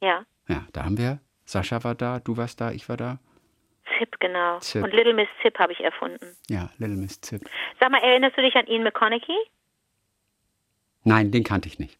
[0.01, 0.23] ja.
[0.47, 3.17] Ja, da haben wir, Sascha war da, du warst da, ich war da.
[3.97, 4.59] Zip, genau.
[4.59, 4.83] Zip.
[4.83, 6.35] Und Little Miss Zip habe ich erfunden.
[6.49, 7.41] Ja, Little Miss ZIP.
[7.79, 9.37] Sag mal, erinnerst du dich an Ian McConaughey?
[11.03, 11.97] Nein, den kannte ich nicht.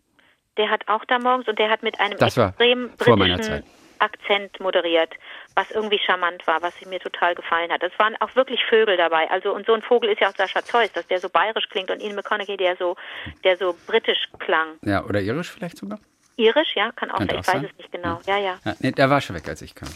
[0.58, 3.64] Der hat auch da morgens und der hat mit einem Das extrem britischen.
[4.00, 5.14] Akzent moderiert,
[5.56, 7.82] was irgendwie charmant war, was mir total gefallen hat.
[7.82, 9.30] Es waren auch wirklich Vögel dabei.
[9.32, 11.90] Also und so ein Vogel ist ja auch Sascha Zeus, dass der so bayerisch klingt
[11.90, 12.98] und Ian McConaughey, der so,
[13.44, 14.78] der so britisch klang.
[14.82, 16.00] Ja, oder irisch vielleicht sogar?
[16.38, 17.42] Irisch, ja, kann auch Könnte sein.
[17.42, 17.70] Ich weiß sein.
[17.72, 18.20] es nicht genau.
[18.28, 18.56] Ja, ja.
[18.66, 19.88] Ja, nee, der war schon weg, als ich kam.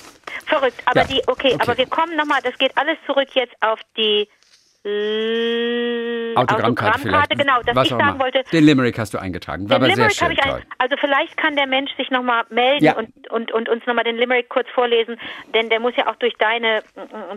[0.46, 0.82] Verrückt.
[0.86, 1.58] Aber Ja, die, okay, okay.
[1.60, 4.28] aber wir kommen nochmal, das geht alles zurück jetzt auf die
[5.14, 7.30] L- Autogrammkarte vielleicht.
[7.38, 9.70] genau, dass was ich sagen wollte, Den Limerick hast du eingetragen.
[9.70, 12.86] War aber sehr Limerick habe schön, ein, also vielleicht kann der Mensch sich nochmal melden
[12.86, 12.96] Ja.
[12.96, 15.20] und, und, und uns nochmal den Limerick kurz vorlesen,
[15.54, 16.82] denn der muss ja auch durch deine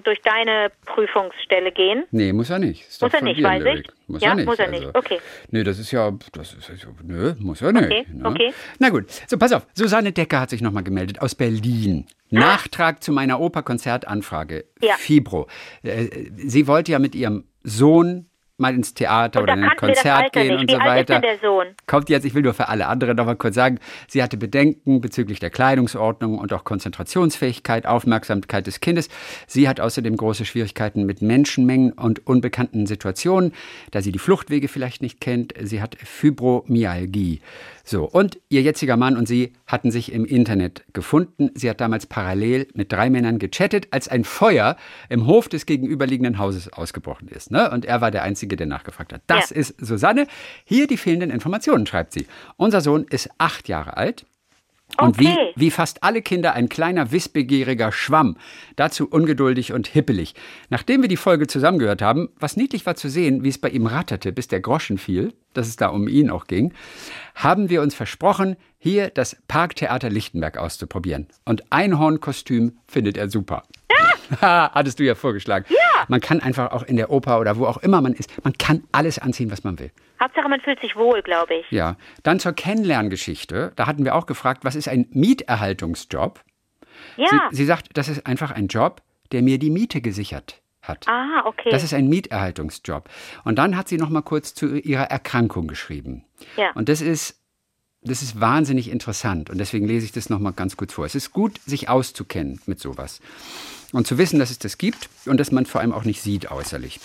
[0.05, 2.05] durch deine Prüfungsstelle gehen.
[2.13, 2.87] Nee, muss er nicht.
[2.89, 3.87] Ist Muss er nicht, weiß Lyric.
[3.89, 3.93] ich.
[4.07, 4.47] Muss Ja, er nicht.
[4.47, 4.87] muss er nicht.
[4.87, 5.19] Also, Okay.
[5.51, 6.71] Nee, das ist ja, das ist,
[7.03, 7.85] nö, muss er nicht.
[7.85, 8.29] Okay, ne?
[8.29, 8.53] okay.
[8.79, 9.67] Na gut, so pass auf.
[9.75, 12.07] Susanne Decker hat sich nochmal gemeldet aus Berlin.
[12.31, 14.65] Nachtrag zu meiner Operkonzertanfrage.
[14.81, 14.95] Ja.
[14.97, 15.49] Fibro.
[15.83, 18.27] Äh, Sie wollte ja mit ihrem Sohn
[18.59, 20.61] mal ins Theater oder in ein Konzert gehen nicht.
[20.61, 21.21] und so weiter.
[21.87, 25.01] Kommt jetzt, ich will nur für alle anderen noch mal kurz sagen, sie hatte Bedenken
[25.01, 29.09] bezüglich der Kleidungsordnung und auch Konzentrationsfähigkeit, Aufmerksamkeit des Kindes.
[29.47, 33.53] Sie hat außerdem große Schwierigkeiten mit Menschenmengen und unbekannten Situationen,
[33.91, 35.55] da sie die Fluchtwege vielleicht nicht kennt.
[35.61, 37.41] Sie hat Fibromyalgie.
[37.85, 41.51] So, und ihr jetziger Mann und sie hatten sich im Internet gefunden.
[41.55, 44.77] Sie hat damals parallel mit drei Männern gechattet, als ein Feuer
[45.09, 47.51] im Hof des gegenüberliegenden Hauses ausgebrochen ist.
[47.51, 47.71] Ne?
[47.71, 49.23] Und er war der Einzige, der nachgefragt hat.
[49.27, 49.57] Das Ja.
[49.57, 50.27] ist Susanne.
[50.65, 52.27] Hier die fehlenden Informationen, schreibt sie.
[52.57, 54.27] Unser Sohn ist acht Jahre alt.
[55.01, 55.53] Und wie, Okay.
[55.57, 58.37] wie fast alle Kinder ein kleiner, wissbegieriger Schwamm.
[58.77, 60.35] Dazu ungeduldig und hippelig.
[60.69, 63.87] Nachdem wir die Folge zusammengehört haben, was niedlich war zu sehen, wie es bei ihm
[63.87, 66.75] ratterte, bis der Groschen fiel, dass es da um ihn auch ging,
[67.35, 71.27] haben wir uns versprochen, hier das Parktheater Lichtenberg auszuprobieren.
[71.47, 73.63] Und Einhornkostüm findet er super.
[74.41, 75.67] Hattest du ja vorgeschlagen.
[75.69, 76.05] Ja.
[76.09, 78.85] Man kann einfach auch in der Oper oder wo auch immer man ist, man kann
[78.93, 79.91] alles anziehen, was man will.
[80.21, 81.71] Hauptsache man fühlt sich wohl, glaube ich.
[81.71, 83.73] Ja, dann zur Kennenlerngeschichte.
[83.77, 86.41] Da hatten wir auch gefragt, was ist ein Mieterhaltungsjob?
[87.17, 87.27] Ja.
[87.51, 91.07] Sie, sie sagt, das ist einfach ein Job, der mir die Miete gesichert hat.
[91.09, 91.71] ah, okay.
[91.71, 93.09] Das ist ein Mieterhaltungsjob.
[93.45, 96.25] Und dann hat sie noch mal kurz zu ihrer Erkrankung geschrieben.
[96.57, 96.73] Ja.
[96.75, 97.42] Und das ist,
[98.05, 99.51] das ist wahnsinnig interessant.
[99.51, 101.07] Und deswegen lese ich das noch mal ganz kurz vor.
[101.07, 103.21] Es ist gut, sich auszukennen mit sowas.
[103.93, 106.51] Und zu wissen, dass es das gibt und dass man vor allem auch nicht sieht
[106.51, 106.99] äußerlich.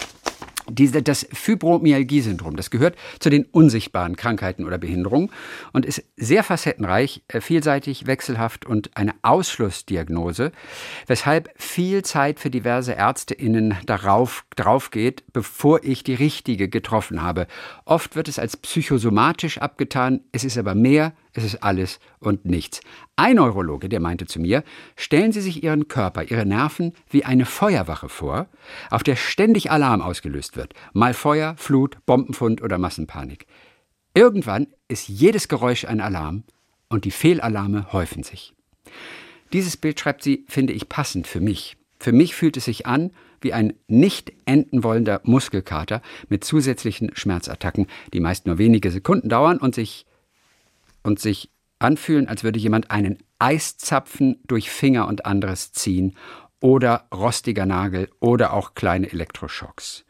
[0.70, 5.30] Diese, das Fibromyalgie-Syndrom, das gehört zu den unsichtbaren Krankheiten oder Behinderungen
[5.74, 10.52] und ist sehr facettenreich, äh, vielseitig, wechselhaft und eine Ausschlussdiagnose,
[11.08, 17.48] weshalb viel Zeit für diverse ÄrzteInnen darauf drauf geht, bevor ich die richtige getroffen habe.
[17.86, 22.82] Oft wird es als psychosomatisch abgetan, es ist aber mehr, es ist alles und nichts.
[23.16, 24.64] Ein Neurologe, der meinte zu mir,
[24.96, 28.48] stellen Sie sich Ihren Körper, Ihre Nerven wie eine Feuerwache vor,
[28.90, 30.74] auf der ständig Alarm ausgelöst wird.
[30.94, 33.46] Mal Feuer, Flut, Bombenfund oder Massenpanik.
[34.16, 36.44] Irgendwann ist jedes Geräusch ein Alarm
[36.90, 38.56] und die Fehlalarme häufen sich.
[39.54, 41.78] Dieses Bild schreibt sie, finde ich passend für mich.
[42.00, 47.86] Für mich fühlt es sich an wie ein nicht enden wollender Muskelkater mit zusätzlichen Schmerzattacken,
[48.14, 50.08] die meist nur wenige Sekunden dauern und sich
[51.08, 56.16] und sich anfühlen, als würde jemand einen Eiszapfen durch Finger und anderes ziehen
[56.60, 60.06] oder rostiger Nagel oder auch kleine Elektroschocks.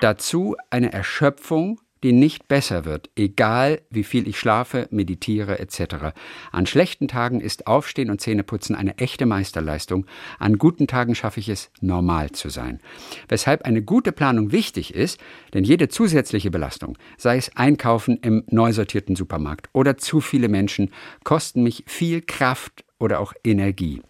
[0.00, 6.12] Dazu eine Erschöpfung die nicht besser wird, egal wie viel ich schlafe, meditiere etc.
[6.52, 10.04] An schlechten Tagen ist Aufstehen und Zähneputzen eine echte Meisterleistung.
[10.38, 12.80] An guten Tagen schaffe ich es, normal zu sein.
[13.28, 15.18] Weshalb eine gute Planung wichtig ist,
[15.54, 20.90] denn jede zusätzliche Belastung, sei es Einkaufen im neu sortierten Supermarkt oder zu viele Menschen,
[21.24, 24.02] kosten mich viel Kraft oder auch Energie.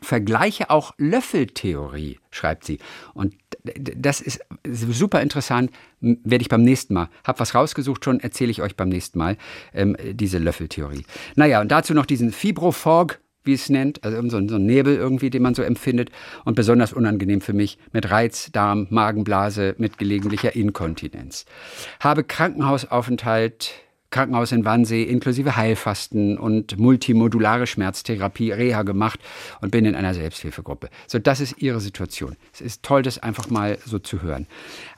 [0.00, 2.78] Vergleiche auch Löffeltheorie, schreibt sie.
[3.14, 5.70] Und das ist super interessant,
[6.00, 7.08] werde ich beim nächsten Mal.
[7.24, 9.36] Hab was rausgesucht schon, erzähle ich euch beim nächsten Mal,
[9.72, 11.04] ähm, diese Löffeltheorie.
[11.36, 15.30] Naja, und dazu noch diesen Fibrofog, wie es nennt, also so, so ein Nebel irgendwie,
[15.30, 16.10] den man so empfindet.
[16.44, 21.44] Und besonders unangenehm für mich mit Reiz, Darm, Magenblase, mit gelegentlicher Inkontinenz.
[22.00, 23.74] Habe Krankenhausaufenthalt
[24.12, 29.18] Krankenhaus in Wannsee inklusive Heilfasten und multimodulare Schmerztherapie, Reha gemacht
[29.60, 30.88] und bin in einer Selbsthilfegruppe.
[31.08, 32.36] So, das ist ihre Situation.
[32.52, 34.46] Es ist toll, das einfach mal so zu hören.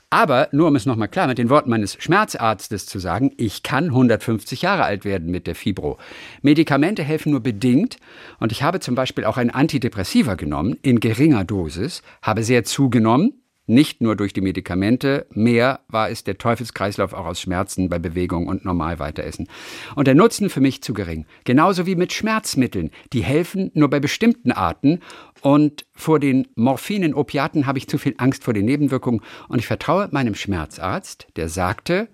[0.09, 3.85] Aber nur um es nochmal klar mit den Worten meines Schmerzarztes zu sagen, ich kann
[3.85, 5.97] 150 Jahre alt werden mit der Fibro.
[6.41, 7.97] Medikamente helfen nur bedingt
[8.39, 13.33] und ich habe zum Beispiel auch ein Antidepressiva genommen in geringer Dosis, habe sehr zugenommen,
[13.67, 18.47] nicht nur durch die Medikamente, mehr war es der Teufelskreislauf auch aus Schmerzen bei Bewegung
[18.47, 19.47] und normal weiteressen.
[19.95, 21.25] Und der Nutzen für mich zu gering.
[21.45, 22.91] Genauso wie mit Schmerzmitteln.
[23.13, 24.99] Die helfen nur bei bestimmten Arten.
[25.41, 29.21] Und vor den Morphinen, Opiaten habe ich zu viel Angst vor den Nebenwirkungen.
[29.47, 32.07] Und ich vertraue meinem Schmerzarzt, der sagte,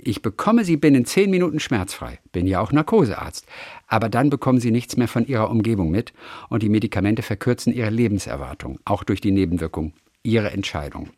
[0.00, 3.46] ich bekomme Sie binnen zehn Minuten schmerzfrei, bin ja auch Narkosearzt.
[3.88, 6.12] Aber dann bekommen Sie nichts mehr von Ihrer Umgebung mit
[6.48, 11.10] und die Medikamente verkürzen Ihre Lebenserwartung, auch durch die Nebenwirkung ihre Entscheidung.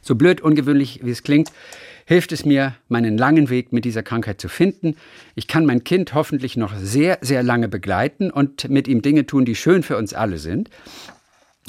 [0.00, 1.52] So blöd ungewöhnlich wie es klingt,
[2.06, 4.96] hilft es mir, meinen langen Weg mit dieser Krankheit zu finden.
[5.34, 9.44] Ich kann mein Kind hoffentlich noch sehr, sehr lange begleiten und mit ihm Dinge tun,
[9.44, 10.70] die schön für uns alle sind.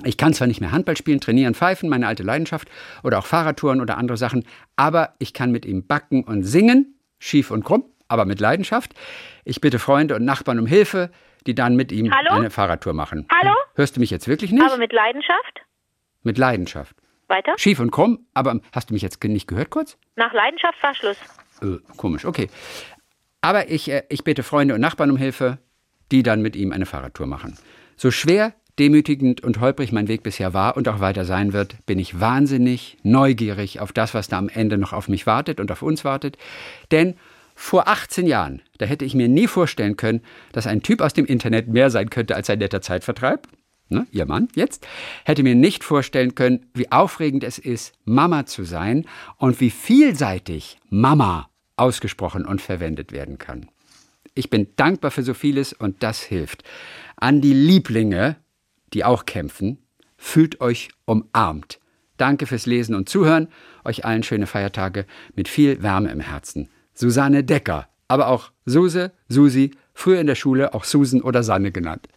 [0.03, 2.69] Ich kann zwar nicht mehr Handball spielen, trainieren, pfeifen, meine alte Leidenschaft,
[3.03, 7.51] oder auch Fahrradtouren oder andere Sachen, aber ich kann mit ihm backen und singen, schief
[7.51, 8.93] und krumm, aber mit Leidenschaft.
[9.45, 11.11] Ich bitte Freunde und Nachbarn um Hilfe,
[11.45, 12.31] die dann mit ihm Hallo?
[12.31, 13.27] eine Fahrradtour machen.
[13.31, 13.53] Hallo?
[13.75, 14.63] Hörst du mich jetzt wirklich nicht?
[14.63, 15.61] Aber mit Leidenschaft?
[16.23, 16.95] Mit Leidenschaft.
[17.27, 17.53] Weiter?
[17.57, 19.97] Schief und krumm, aber hast du mich jetzt nicht gehört kurz?
[20.15, 21.17] Nach Leidenschaft war Schluss.
[21.61, 22.49] Äh, komisch, okay.
[23.39, 25.57] Aber ich, äh, ich bitte Freunde und Nachbarn um Hilfe,
[26.11, 27.57] die dann mit ihm eine Fahrradtour machen.
[27.95, 31.99] So schwer, demütigend und holprig mein Weg bisher war und auch weiter sein wird, bin
[31.99, 35.81] ich wahnsinnig neugierig auf das, was da am Ende noch auf mich wartet und auf
[35.81, 36.37] uns wartet.
[36.91, 37.15] Denn
[37.55, 41.25] vor 18 Jahren, da hätte ich mir nie vorstellen können, dass ein Typ aus dem
[41.25, 43.47] Internet mehr sein könnte als ein netter Zeitvertreib
[43.91, 44.87] ne, ihr Mann jetzt,
[45.25, 49.05] hätte mir nicht vorstellen können, wie aufregend es ist, Mama zu sein
[49.37, 53.67] und wie vielseitig Mama ausgesprochen und verwendet werden kann.
[54.33, 56.63] Ich bin dankbar für so vieles und das hilft.
[57.17, 58.37] An die Lieblinge,
[58.93, 59.77] die auch kämpfen,
[60.17, 61.79] fühlt euch umarmt.
[62.17, 63.47] Danke fürs Lesen und Zuhören.
[63.83, 66.69] Euch allen schöne Feiertage mit viel Wärme im Herzen.
[66.93, 72.07] Susanne Decker, aber auch Suse, Susi, früher in der Schule auch Susan oder Sanne genannt.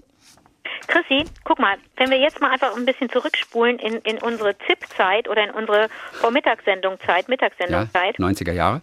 [0.87, 5.29] Chrissy, guck mal, wenn wir jetzt mal einfach ein bisschen zurückspulen in, in unsere ZIP-Zeit
[5.29, 8.19] oder in unsere Vormittagssendungzeit, Mittagssendungszeit.
[8.19, 8.83] Ja, 90er Jahre.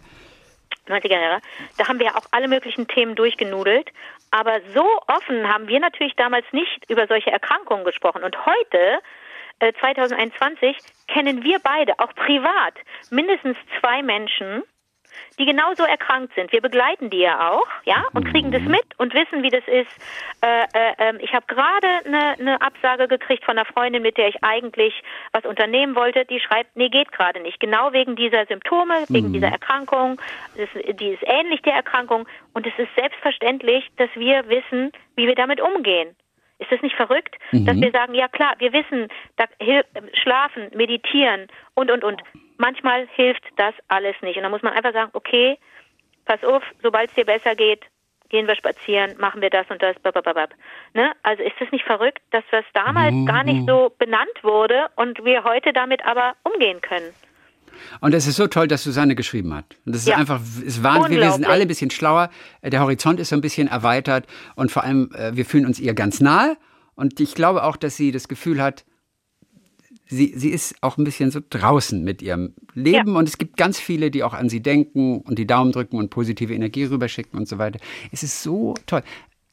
[0.88, 1.40] 90er Jahre,
[1.78, 3.90] da haben wir ja auch alle möglichen Themen durchgenudelt.
[4.30, 8.24] Aber so offen haben wir natürlich damals nicht über solche Erkrankungen gesprochen.
[8.24, 9.00] Und heute,
[9.60, 10.76] äh, 2021,
[11.06, 12.74] kennen wir beide, auch privat,
[13.10, 14.62] mindestens zwei Menschen,
[15.38, 16.52] die genauso erkrankt sind.
[16.52, 18.72] Wir begleiten die ja auch, ja, und kriegen das mhm.
[18.72, 19.90] mit und wissen, wie das ist.
[20.42, 24.28] Äh, äh, ähm, ich habe gerade eine, eine Absage gekriegt von einer Freundin, mit der
[24.28, 24.94] ich eigentlich
[25.32, 26.24] was unternehmen wollte.
[26.24, 27.60] Die schreibt, nee, geht gerade nicht.
[27.60, 29.32] Genau wegen dieser Symptome, wegen mhm.
[29.34, 30.20] dieser Erkrankung.
[30.56, 32.28] Das, die ist ähnlich der Erkrankung.
[32.54, 36.14] Und es ist selbstverständlich, dass wir wissen, wie wir damit umgehen.
[36.62, 37.66] Ist das nicht verrückt, mhm.
[37.66, 39.46] dass wir sagen, ja klar, wir wissen, da,
[40.14, 42.22] schlafen, meditieren und, und, und.
[42.62, 44.36] Manchmal hilft das alles nicht.
[44.36, 45.58] Und da muss man einfach sagen, okay,
[46.26, 47.80] pass auf, sobald es dir besser geht,
[48.28, 50.50] gehen wir spazieren, machen wir das und das, babababab.
[50.94, 51.10] Ne?
[51.24, 53.26] Also ist das nicht verrückt, dass das damals mhm.
[53.26, 57.12] gar nicht so benannt wurde und wir heute damit aber umgehen können?
[58.00, 59.64] Und es ist so toll, dass Susanne geschrieben hat.
[59.84, 60.16] Und das ist ja.
[60.16, 62.30] einfach, es waren, wir sind alle ein bisschen schlauer.
[62.62, 65.94] Der Horizont ist so ein bisschen erweitert und vor allem, äh, wir fühlen uns ihr
[65.94, 66.56] ganz nahe.
[66.94, 68.84] Und ich glaube auch, dass sie das Gefühl hat,
[70.06, 73.12] sie, sie ist auch ein bisschen so draußen mit ihrem Leben.
[73.12, 73.18] Ja.
[73.18, 76.10] Und es gibt ganz viele, die auch an sie denken und die Daumen drücken und
[76.10, 77.78] positive Energie rüberschicken und so weiter.
[78.10, 79.02] Es ist so toll.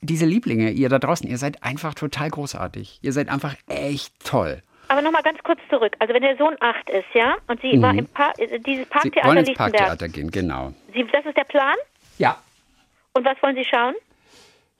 [0.02, 3.00] Diese Lieblinge, ihr da draußen, ihr seid einfach total großartig.
[3.02, 4.62] Ihr seid einfach echt toll.
[4.88, 5.96] Aber nochmal ganz kurz zurück.
[6.00, 7.82] Also wenn der Sohn acht ist, ja, und sie mhm.
[7.82, 10.74] war im Park, äh, dieses Parktheater Sie wollen ins Parktheater gehen, genau.
[10.94, 11.76] Sie, das ist der Plan?
[12.18, 12.42] Ja.
[13.14, 13.94] Und was wollen Sie schauen?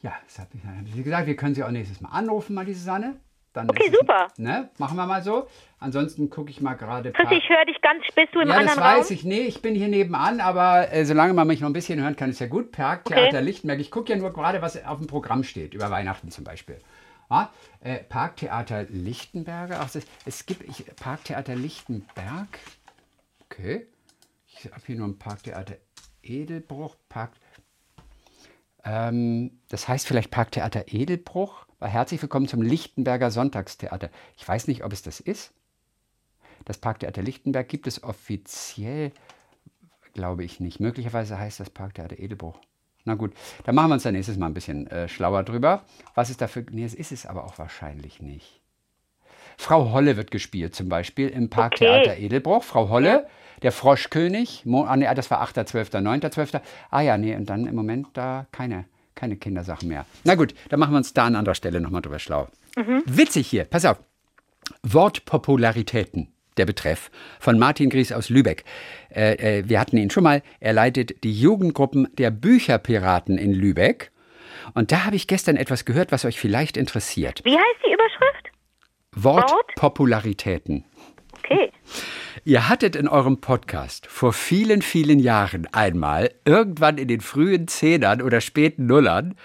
[0.02, 1.28] Ja, das habe ich, hab gesagt.
[1.28, 3.18] Wir können Sie auch nächstes Mal anrufen, mal diese Susanne.
[3.68, 4.28] Dann okay, super.
[4.38, 4.70] Ne?
[4.78, 5.48] Machen wir mal so.
[5.80, 7.12] Ansonsten gucke ich mal gerade.
[7.12, 8.04] Chris, ich höre dich ganz.
[8.16, 8.88] Bist du im ja, anderen Raum?
[8.88, 9.24] Ja, das weiß ich.
[9.24, 12.30] Nee, ich bin hier nebenan, aber äh, solange man mich noch ein bisschen hören kann,
[12.30, 12.72] ist ja gut.
[12.72, 13.42] Parktheater okay.
[13.42, 13.80] Lichtenberg.
[13.80, 16.80] Ich gucke ja nur gerade, was auf dem Programm steht, über Weihnachten zum Beispiel.
[17.30, 17.52] Ja?
[17.82, 19.80] Äh, Parktheater Lichtenberger.
[19.82, 22.60] Ach, es, es gibt ich, Parktheater Lichtenberg.
[23.46, 23.88] Okay.
[24.48, 25.76] Ich habe hier nur ein Parktheater
[26.22, 26.96] Edelbruch.
[27.08, 27.32] Park,
[28.84, 31.66] ähm, das heißt vielleicht Parktheater Edelbruch.
[31.82, 34.10] Herzlich willkommen zum Lichtenberger Sonntagstheater.
[34.36, 35.54] Ich weiß nicht, ob es das ist.
[36.66, 39.14] Das Parktheater Lichtenberg gibt es offiziell,
[40.14, 40.82] glaube ich nicht.
[40.82, 42.60] Möglicherweise heißt das Parktheater Edelbruch.
[43.06, 45.86] Na gut, dann machen wir uns dann nächstes Mal ein bisschen äh, schlauer drüber.
[46.16, 46.66] Was ist dafür?
[46.70, 48.60] Nee, es ist es aber auch wahrscheinlich nicht.
[49.58, 52.26] Frau Holle wird gespielt, zum Beispiel im Parktheater okay.
[52.26, 52.64] Edelbruch.
[52.64, 53.28] Frau Holle,
[53.62, 54.66] der Froschkönig.
[54.66, 56.62] Mo ah, nee, das war 8.12., 9.12.
[56.90, 58.84] Ah ja, nee, und dann im Moment da keine
[59.20, 60.06] keine Kindersachen mehr.
[60.24, 62.48] Na gut, dann machen wir uns da an anderer Stelle nochmal drüber schlau.
[62.78, 63.04] Mhm.
[63.06, 63.98] Witzig hier, pass auf.
[64.84, 68.64] Wortpopularitäten, der Betreff, von Martin Gries aus Lübeck.
[69.14, 70.42] Äh, äh, wir hatten ihn schon mal.
[70.60, 74.12] Er leitet die Jugendgruppen der Bücherpiraten in Lübeck.
[74.74, 77.42] Und da habe ich gestern etwas gehört, was euch vielleicht interessiert.
[77.44, 78.50] Wie heißt die Überschrift?
[79.16, 80.86] Wortpopularitäten.
[81.40, 81.72] Okay.
[82.46, 88.22] Ihr hattet in eurem Podcast vor vielen, vielen Jahren einmal, irgendwann in den frühen Zehnern
[88.22, 89.36] oder späten Nullern,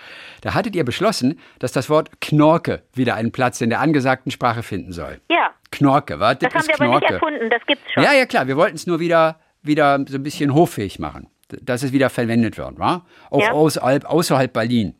[0.42, 4.62] da hattet ihr beschlossen, dass das Wort Knorke wieder einen Platz in der angesagten Sprache
[4.62, 5.20] finden soll.
[5.28, 5.50] Ja.
[5.70, 6.18] Knorke?
[6.18, 6.84] Das, das haben wir Knorke.
[6.84, 8.02] aber nicht erfunden, das gibt's schon.
[8.02, 11.28] Ja, ja, klar, wir wollten es nur wieder, wieder so ein bisschen hoffähig machen,
[11.62, 13.04] dass es wieder verwendet wird, wa?
[13.30, 13.52] Auch ja.
[13.52, 14.94] außerhalb, außerhalb Berlin.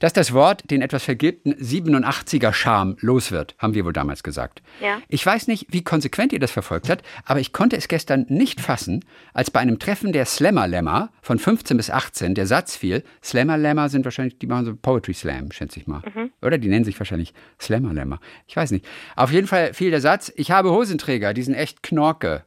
[0.00, 4.62] Dass das Wort den etwas vergilbten 87er Charme los wird, haben wir wohl damals gesagt.
[4.80, 5.00] Ja.
[5.08, 8.60] Ich weiß nicht, wie konsequent ihr das verfolgt habt, aber ich konnte es gestern nicht
[8.60, 13.88] fassen, als bei einem Treffen der Slammer-Lämmer von 15 bis 18 der Satz fiel, Slammer-Lämmer
[13.88, 16.02] sind wahrscheinlich, die machen so Poetry Slam, schätze ich mal.
[16.14, 16.30] Mhm.
[16.42, 18.20] Oder die nennen sich wahrscheinlich Slammer-Lämmer.
[18.48, 18.86] Ich weiß nicht.
[19.16, 22.44] Auf jeden Fall fiel der Satz, ich habe Hosenträger, die sind echt Knorke.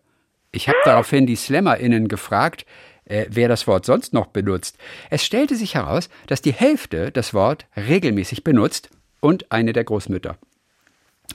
[0.52, 2.66] Ich habe daraufhin die SlammerInnen gefragt,
[3.06, 4.78] äh, wer das Wort sonst noch benutzt.
[5.10, 8.90] Es stellte sich heraus, dass die Hälfte das Wort regelmäßig benutzt
[9.20, 10.38] und eine der Großmütter.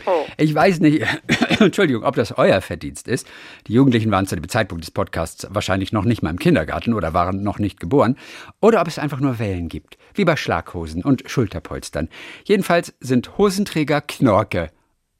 [0.06, 0.26] Oh.
[0.36, 1.04] Ich weiß nicht,
[1.60, 3.26] Entschuldigung, ob das euer Verdienst ist.
[3.66, 7.14] Die Jugendlichen waren zu dem Zeitpunkt des Podcasts wahrscheinlich noch nicht mal im Kindergarten oder
[7.14, 8.16] waren noch nicht geboren.
[8.60, 12.08] Oder ob es einfach nur Wellen gibt, wie bei Schlaghosen und Schulterpolstern.
[12.44, 14.70] Jedenfalls sind Hosenträger Knorke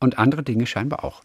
[0.00, 1.22] und andere Dinge scheinbar auch.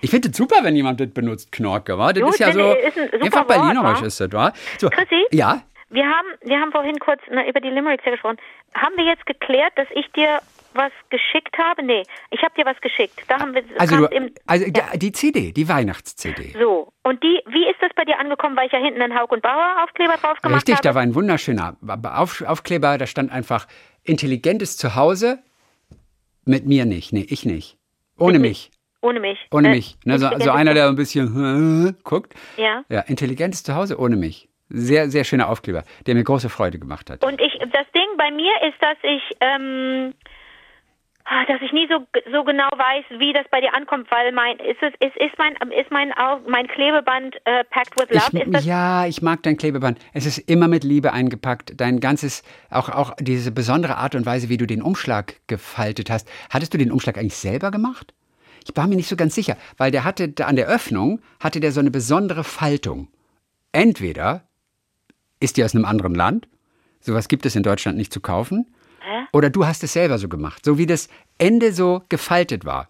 [0.00, 2.12] Ich finde es super, wenn jemand das benutzt, Knorke, wa?
[2.12, 4.52] Das Gut, ist ja so, ist ein einfach Berlinerisch ist das, wa?
[4.78, 5.26] So, Chrissy?
[5.32, 5.62] Ja?
[5.90, 8.36] Wir haben, wir haben vorhin kurz na, über die Limericks ja gesprochen.
[8.74, 10.40] Haben wir jetzt geklärt, dass ich dir
[10.74, 11.82] was geschickt habe?
[11.82, 13.22] Nee, ich habe dir was geschickt.
[13.26, 14.96] Da haben wir also, du, im, also ja.
[14.96, 16.54] die CD, die Weihnachts-CD.
[16.58, 19.28] So, und die, wie ist das bei dir angekommen, weil ich ja hinten einen Haug
[19.30, 20.78] und Bauer Aufkleber drauf gemacht Richtig, habe?
[20.78, 21.76] Richtig, da war ein wunderschöner
[22.14, 23.66] Auf, Aufkleber, da stand einfach
[24.04, 25.38] intelligentes Zuhause,
[26.44, 27.78] mit mir nicht, nee, ich nicht.
[28.18, 28.70] Ohne mich.
[29.00, 29.38] Ohne mich.
[29.52, 29.96] Ohne äh, mich.
[30.04, 30.18] Ne?
[30.18, 32.34] So, so, einer, der ein bisschen guckt.
[32.56, 32.84] Ja.
[32.88, 34.48] Ja, intelligentes Zuhause ohne mich.
[34.70, 37.24] Sehr, sehr schöner Aufkleber, der mir große Freude gemacht hat.
[37.24, 40.12] Und ich, das Ding bei mir ist, dass ich, ähm,
[41.24, 44.58] ah, dass ich nie so, so genau weiß, wie das bei dir ankommt, weil mein,
[44.58, 46.12] ist es, ist, ist mein, ist mein,
[46.46, 48.58] mein Klebeband äh, packed with love?
[48.58, 49.98] Ich, ja, ich mag dein Klebeband.
[50.12, 51.80] Es ist immer mit Liebe eingepackt.
[51.80, 56.28] Dein ganzes, auch, auch diese besondere Art und Weise, wie du den Umschlag gefaltet hast.
[56.50, 58.12] Hattest du den Umschlag eigentlich selber gemacht?
[58.68, 61.72] Ich war mir nicht so ganz sicher, weil der hatte an der Öffnung hatte der
[61.72, 63.08] so eine besondere Faltung.
[63.72, 64.46] Entweder
[65.40, 66.48] ist die aus einem anderen Land,
[67.00, 68.66] sowas gibt es in Deutschland nicht zu kaufen,
[69.00, 69.26] Hä?
[69.32, 72.88] oder du hast es selber so gemacht, so wie das Ende so gefaltet war,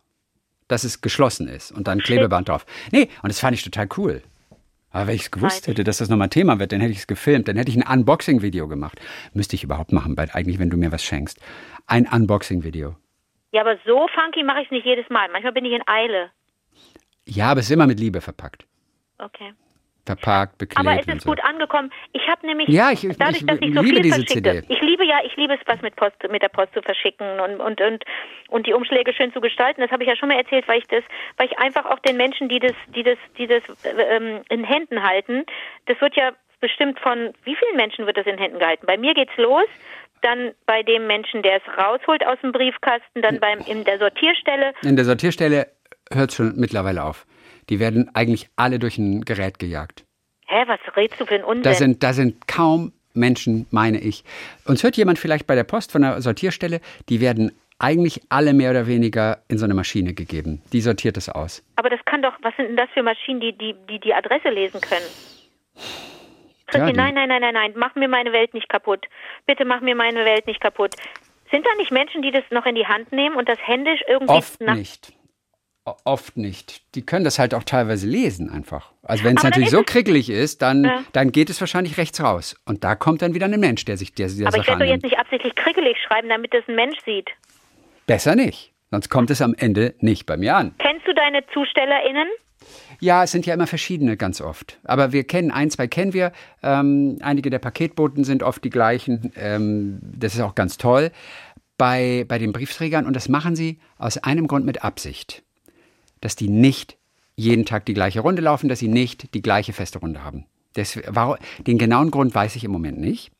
[0.67, 2.67] dass es geschlossen ist und dann Klebeband drauf.
[2.91, 4.23] Nee, und das fand ich total cool.
[4.91, 7.07] Aber wenn ich es gewusst hätte, dass das nochmal Thema wird, dann hätte ich es
[7.07, 8.99] gefilmt, dann hätte ich ein Unboxing-Video gemacht.
[9.35, 11.39] Müsste ich überhaupt machen, weil eigentlich, wenn du mir was schenkst.
[11.87, 12.97] Ein Unboxing-Video.
[13.53, 15.29] Ja, aber so funky mache ich es nicht jedes Mal.
[15.31, 16.31] Manchmal bin ich in Eile.
[17.25, 18.67] Ja, aber es ist immer mit Liebe verpackt.
[19.19, 19.53] Okay.
[20.07, 21.31] Verpackt, beklebt Aber es ist so.
[21.31, 21.91] gut angekommen.
[22.13, 24.63] Ich habe nämlich Ja, ich- dadurch, ich dass ich so liebe viel diese verschicke.
[24.63, 24.73] CD.
[24.75, 27.61] Ich liebe ja, ich liebe es, was mit Post, mit der Post zu verschicken und
[27.61, 28.05] und und
[28.49, 29.83] und die Umschläge schön zu gestalten.
[29.83, 31.05] Das habe ich ja schon mal erzählt, weil ich das,
[31.37, 35.03] weil ich einfach auch den Menschen, die das, die das, die das ähm, in Händen
[35.03, 35.45] halten,
[35.87, 38.87] das wird ja bestimmt von wie vielen Menschen wird das in Händen gehalten?
[38.87, 39.67] Bei mir geht's los.
[40.23, 44.73] Dann bei dem Menschen, der es rausholt aus dem Briefkasten, dann beim in der Sortierstelle.
[44.83, 45.69] In der Sortierstelle
[46.13, 47.27] hört schon mittlerweile auf.
[47.69, 50.05] Die werden eigentlich alle durch ein Gerät gejagt.
[50.47, 51.63] Hä, was redst du für ein Unsinn?
[51.63, 54.25] Da sind, da sind kaum Menschen, meine ich.
[54.65, 58.71] Uns hört jemand vielleicht bei der Post von der Sortierstelle, die werden eigentlich alle mehr
[58.71, 60.63] oder weniger in so eine Maschine gegeben.
[60.73, 61.63] Die sortiert es aus.
[61.77, 64.49] Aber das kann doch, was sind denn das für Maschinen, die die, die, die Adresse
[64.49, 65.07] lesen können?
[66.69, 69.07] Christi, nein, nein, nein, nein, nein, mach mir meine Welt nicht kaputt.
[69.47, 70.95] Bitte mach mir meine Welt nicht kaputt.
[71.51, 74.35] Sind da nicht Menschen, die das noch in die Hand nehmen und das händisch irgendwie
[74.35, 75.13] Oft nicht.
[76.05, 76.95] Oft nicht.
[76.95, 78.93] Die können das halt auch teilweise lesen einfach.
[79.03, 81.03] Also wenn es natürlich so krickelig ist, dann, Ja.
[81.15, 82.61] dann geht es wahrscheinlich rechts raus.
[82.67, 84.85] Und da kommt dann wieder ein Mensch, der sich der, der Aber ich Sache werde
[84.85, 87.31] doch jetzt nicht absichtlich krickelig schreiben, damit das ein Mensch sieht.
[88.07, 88.73] Besser nicht.
[88.91, 90.75] Sonst kommt es am Ende nicht bei mir an.
[90.79, 92.29] Kennst du deine ZustellerInnen?
[93.01, 94.79] Ja, es sind ja immer verschiedene ganz oft.
[94.85, 96.33] Aber wir kennen ein, zwei kennen wir.
[96.63, 99.33] Ähm, einige der Paketboten sind oft die gleichen.
[99.37, 101.11] Ähm, das ist auch ganz toll.
[101.77, 105.45] Bei, bei den Briefträgern, und das machen sie aus einem Grund mit Absicht,
[106.21, 106.97] dass die nicht
[107.37, 110.47] jeden Tag die gleiche Runde laufen, dass sie nicht die gleiche feste Runde haben.
[110.75, 113.31] Das, war, den genauen Grund weiß ich im Moment nicht.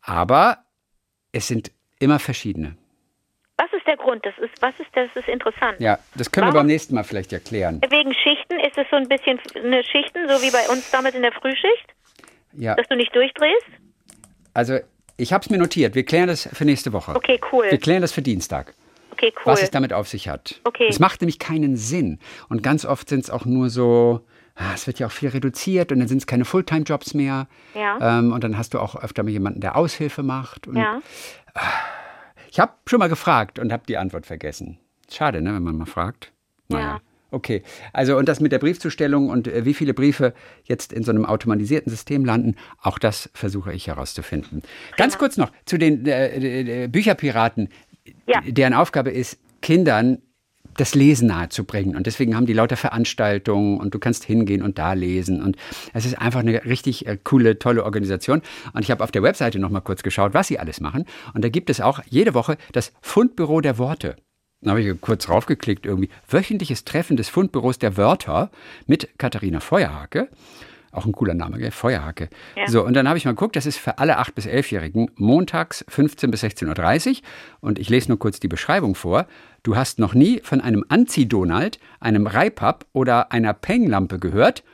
[0.00, 0.64] Aber
[1.32, 2.76] es sind immer verschiedene.
[3.58, 4.24] Was ist der Grund?
[4.24, 5.80] Das ist, was ist, das ist interessant.
[5.80, 6.60] Ja, das können wir Warum?
[6.60, 7.80] beim nächsten Mal vielleicht erklären.
[7.90, 11.22] Wegen Schichten ist es so ein bisschen eine Schichten, so wie bei uns damals in
[11.22, 11.86] der Frühschicht,
[12.52, 13.66] Ja, dass du nicht durchdrehst?
[14.54, 14.78] also
[15.16, 15.96] ich habe es mir notiert.
[15.96, 17.14] Wir klären das für nächste Woche.
[17.16, 17.66] Okay, cool.
[17.68, 18.74] Wir klären das für Dienstag.
[19.10, 19.46] Okay, cool.
[19.46, 20.60] was es damit auf sich hat.
[20.62, 20.86] Okay.
[20.88, 22.20] Es macht nämlich keinen Sinn.
[22.48, 25.90] Und ganz oft sind es auch nur so, ah, es wird ja auch viel reduziert
[25.90, 27.48] und dann sind es keine Fulltime-Jobs mehr.
[27.74, 28.18] Ja.
[28.20, 30.68] Ähm, und dann hast du auch öfter mal jemanden, der Aushilfe macht.
[30.68, 31.00] Und ja.
[32.50, 34.78] Ich habe schon mal gefragt und habe die Antwort vergessen.
[35.10, 36.32] Schade, ne, wenn man mal fragt.
[36.70, 37.00] Ja.
[37.30, 40.32] Okay, also und das mit der Briefzustellung und äh, wie viele Briefe
[40.64, 44.62] jetzt in so einem automatisierten System landen, auch das versuche ich herauszufinden.
[44.96, 47.68] Ganz kurz noch zu den äh, Bücherpiraten,
[48.26, 48.40] Ja.
[48.46, 50.22] deren Aufgabe ist, Kindern
[50.78, 51.96] das Lesen nahezubringen.
[51.96, 55.42] Und deswegen haben die lauter Veranstaltungen und du kannst hingehen und da lesen.
[55.42, 55.56] Und
[55.92, 58.42] es ist einfach eine richtig äh, coole, tolle Organisation.
[58.72, 61.04] Und ich habe auf der Webseite noch mal kurz geschaut, was sie alles machen.
[61.34, 64.16] Und da gibt es auch jede Woche das Fundbüro der Worte.
[64.60, 66.08] Da habe ich kurz raufgeklickt irgendwie.
[66.28, 68.50] Wöchentliches Treffen des Fundbüros der Wörter
[68.86, 70.28] mit Katharina Feuerhake.
[70.92, 71.70] Auch ein cooler Name, gell?
[71.70, 72.28] Feuerhake.
[72.56, 72.66] Ja.
[72.68, 75.84] So, und dann habe ich mal geguckt, das ist für alle 8- bis 11-Jährigen montags
[75.88, 77.16] 15 bis 16.30 Uhr.
[77.60, 79.26] Und ich lese nur kurz die Beschreibung vor.
[79.62, 84.64] Du hast noch nie von einem Anzieh-Donald, einem Reipap oder einer Penglampe gehört?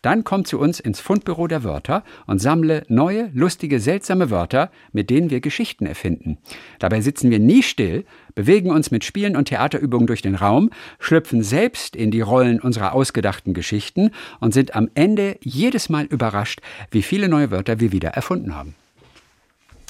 [0.00, 5.10] Dann komm zu uns ins Fundbüro der Wörter und sammle neue, lustige, seltsame Wörter, mit
[5.10, 6.38] denen wir Geschichten erfinden.
[6.78, 8.04] Dabei sitzen wir nie still,
[8.38, 10.70] bewegen uns mit Spielen und Theaterübungen durch den Raum,
[11.00, 16.60] schlüpfen selbst in die Rollen unserer ausgedachten Geschichten und sind am Ende jedes Mal überrascht,
[16.92, 18.76] wie viele neue Wörter wir wieder erfunden haben.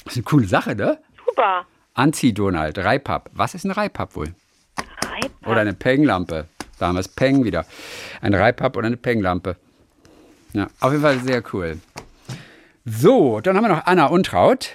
[0.03, 0.97] Das ist eine coole Sache, ne?
[1.27, 1.67] Super.
[1.93, 3.29] Anzieh-Donald, Reipap.
[3.33, 4.33] Was ist ein Reipap wohl?
[5.05, 5.31] Reib.
[5.45, 6.45] Oder eine Penglampe.
[6.79, 7.67] Da haben wir es Peng wieder.
[8.19, 9.57] Ein Reipap oder eine Penglampe.
[10.53, 11.77] Ja, auf jeden Fall sehr cool.
[12.83, 14.71] So, dann haben wir noch Anna Untraut.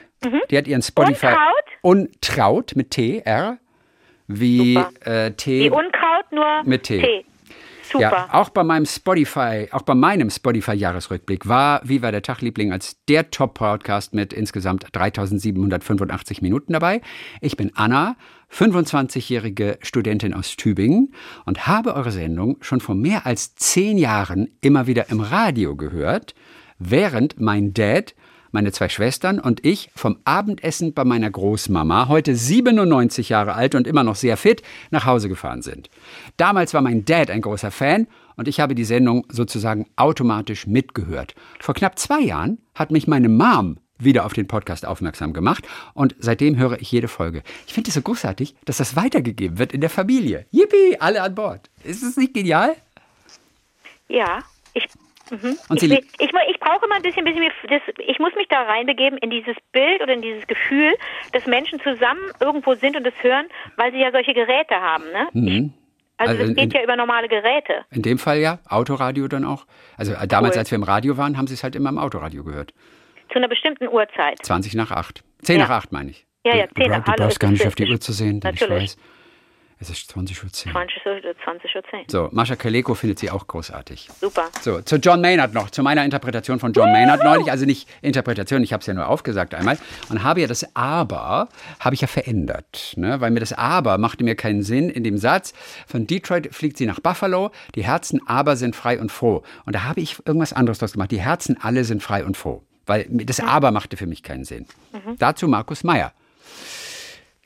[0.48, 1.26] Die hat ihren Spotify.
[1.26, 1.64] Untraut?
[1.82, 3.58] Untraut mit T, R.
[4.26, 5.64] Wie äh, T.
[5.64, 7.24] Die Unkraut nur Mit T.
[7.94, 8.00] Super.
[8.00, 13.30] Ja, auch bei meinem Spotify, auch bei meinem Spotify-Jahresrückblick war Viva der Tagliebling als der
[13.30, 17.02] Top-Podcast mit insgesamt 3785 Minuten dabei.
[17.40, 18.16] Ich bin Anna,
[18.50, 24.87] 25-jährige Studentin aus Tübingen und habe eure Sendung schon vor mehr als zehn Jahren immer
[24.87, 26.34] wieder im Radio gehört,
[26.78, 28.14] während mein Dad
[28.54, 33.86] meine zwei Schwestern und ich vom Abendessen bei meiner Großmama, heute 97 Jahre alt und
[33.86, 35.90] immer noch sehr fit, nach Hause gefahren sind.
[36.36, 41.34] Damals war mein Dad ein großer Fan und ich habe die Sendung sozusagen automatisch mitgehört.
[41.60, 46.14] Vor knapp zwei Jahren hat mich meine Mom wieder auf den Podcast aufmerksam gemacht und
[46.20, 47.42] seitdem höre ich jede Folge.
[47.66, 50.46] Ich finde es so großartig, dass das weitergegeben wird in der Familie.
[50.52, 51.70] Yippie, alle an Bord.
[51.82, 52.76] Ist es nicht genial?
[54.08, 54.40] Ja,
[54.74, 54.86] ich.
[55.30, 55.56] Mhm.
[55.68, 58.48] Und ich, Sie ich, mu- ich brauche immer ein bisschen, bisschen das, ich muss mich
[58.48, 60.94] da reinbegeben in dieses Bild oder in dieses Gefühl,
[61.32, 65.04] dass Menschen zusammen irgendwo sind und es hören, weil sie ja solche Geräte haben.
[65.12, 65.28] Ne?
[65.32, 65.72] Mhm.
[66.16, 67.84] Also, Also das in- geht ja über normale Geräte.
[67.90, 69.66] In dem Fall ja, Autoradio dann auch.
[69.96, 70.58] Also äh, damals, Cool.
[70.60, 72.72] als wir im Radio waren, haben sie es halt immer im Autoradio gehört.
[73.33, 74.38] Zu einer bestimmten Uhrzeit.
[74.44, 75.25] 20 nach 8.
[75.42, 75.62] 10 Ja.
[75.66, 76.27] nach 8 meine ich.
[76.46, 77.90] Ja, ja, Du- 10 du, nach Du Hallo, brauchst gar nicht auf die.
[77.90, 78.83] Uhr zu sehen, denn ich Natürlich.
[78.92, 78.98] weiß.
[79.81, 80.72] Es ist 20 Uhr 10.
[80.72, 82.04] 20 Uhr, 20 Uhr 10.
[82.08, 84.08] So, Mascha Kaleko findet sie auch großartig.
[84.20, 84.48] Super.
[84.60, 88.62] So, zu John Maynard noch, zu meiner Interpretation von John Maynard neulich, also nicht Interpretation,
[88.62, 89.77] ich habe es ja nur aufgesagt einmal
[90.10, 91.48] und habe ja das Aber,
[91.81, 93.20] habe ich ja verändert, ne?
[93.20, 95.52] weil mir das Aber machte mir keinen Sinn in dem Satz,
[95.87, 99.42] von Detroit fliegt sie nach Buffalo, die Herzen aber sind frei und froh.
[99.66, 102.62] Und da habe ich irgendwas anderes draus gemacht, die Herzen alle sind frei und froh,
[102.87, 104.66] weil das Aber machte für mich keinen Sinn.
[105.18, 106.12] Dazu Markus Meyer.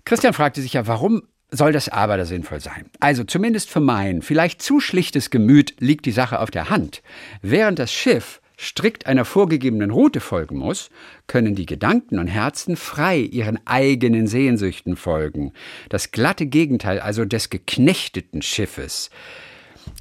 [0.05, 2.87] Christian fragte sich ja, warum soll das aber da sinnvoll sein?
[3.01, 7.03] Also zumindest für mein, vielleicht zu schlichtes Gemüt liegt die Sache auf der Hand.
[7.43, 10.91] Während das Schiff strikt einer vorgegebenen Route folgen muss,
[11.27, 15.53] können die Gedanken und Herzen frei ihren eigenen Sehnsüchten folgen.
[15.89, 19.11] Das glatte Gegenteil also des geknechteten Schiffes.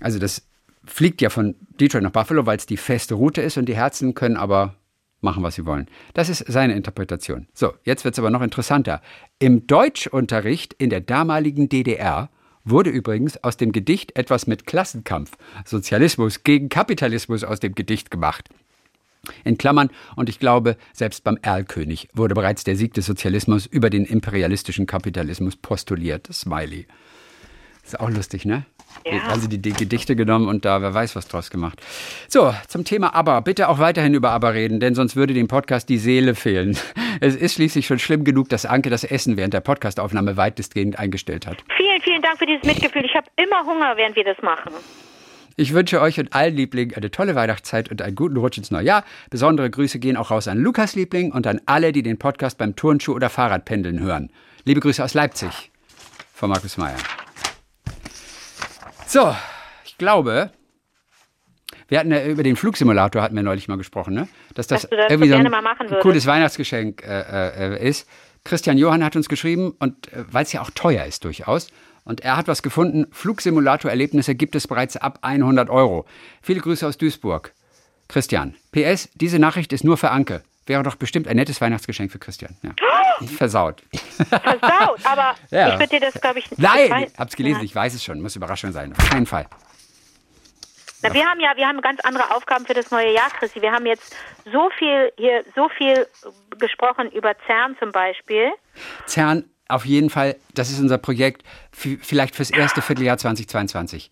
[0.02, 0.42] Also das
[0.86, 4.16] fliegt ja von Detroit nach Buffalo, weil es die feste Route ist und die Herzen
[4.16, 4.76] können aber
[5.22, 5.88] machen, was sie wollen.
[6.14, 7.48] Das ist seine Interpretation.
[7.54, 9.02] So, jetzt wird es aber noch interessanter.
[9.40, 12.30] Im Deutschunterricht in der damaligen DDR
[12.64, 18.50] wurde übrigens aus dem Gedicht etwas mit Klassenkampf, Sozialismus gegen Kapitalismus aus dem Gedicht gemacht.
[19.44, 23.90] In Klammern, und ich glaube, selbst beim Erlkönig wurde bereits der Sieg des Sozialismus über
[23.90, 26.28] den imperialistischen Kapitalismus postuliert.
[26.32, 26.88] Smiley.
[27.84, 28.66] Ist auch lustig, ne?
[29.06, 29.28] Ja.
[29.30, 31.82] Also die, die Gedichte genommen und da wer weiß was draus gemacht.
[32.28, 33.42] So, zum Thema Aber.
[33.42, 36.78] Bitte auch weiterhin über Aber reden, denn sonst würde dem Podcast die Seele fehlen.
[37.20, 41.48] Es ist schließlich schon schlimm genug, dass Anke das Essen während der Podcastaufnahme weitestgehend eingestellt
[41.48, 41.64] hat.
[41.76, 43.04] Vielen, vielen Dank für dieses Mitgefühl.
[43.06, 44.72] Ich habe immer Hunger, während wir das machen.
[45.60, 48.86] Ich wünsche euch und allen Lieblingen eine tolle Weihnachtszeit und einen guten Rutsch ins neue
[48.86, 49.04] Jahr.
[49.32, 52.76] Besondere Grüße gehen auch raus an Lukas Liebling und an alle, die den Podcast beim
[52.76, 54.30] Turnschuh oder Fahrradpendeln hören.
[54.66, 55.72] Liebe Grüße aus Leipzig
[56.32, 56.98] von Markus Meyer.
[59.08, 59.34] So,
[59.86, 60.52] ich glaube,
[61.88, 64.28] wir hatten ja über den Flugsimulator hatten wir neulich mal gesprochen, ne?
[64.54, 68.10] Dass das, Dass das irgendwie so ein cooles Weihnachtsgeschenk äh, äh, ist.
[68.44, 71.70] Christian Johann hat uns geschrieben und äh, weil es ja auch teuer ist durchaus.
[72.04, 73.08] Und er hat was gefunden.
[73.12, 76.06] Flugsimulator-Erlebnisse gibt es bereits ab 100 Euro.
[76.42, 77.54] Viele Grüße aus Duisburg.
[78.10, 78.56] Christian.
[78.72, 80.44] PS, diese Nachricht ist nur für Anke.
[80.68, 82.56] Wäre doch bestimmt ein nettes Weihnachtsgeschenk für Christian.
[82.62, 82.72] Ja.
[83.38, 83.82] Versaut.
[84.30, 85.74] Versaut, aber Ja.
[85.74, 87.66] ich würde dir das, glaube ich, Nein, ich weiß- hab's gelesen, Ja.
[87.66, 88.22] ich weiß es schon.
[88.22, 88.94] Muss Überraschung sein.
[88.98, 89.48] Auf keinen Fall.
[91.04, 93.62] Na, wir haben ja, wir haben ganz andere Aufgaben für das neue Jahr, Chrissy.
[93.62, 94.16] Wir haben jetzt
[94.52, 96.08] so viel hier, so viel
[96.58, 98.52] gesprochen über CERN zum Beispiel.
[99.06, 104.10] CERN, auf jeden Fall, das ist unser Projekt, vielleicht fürs erste Vierteljahr 2022.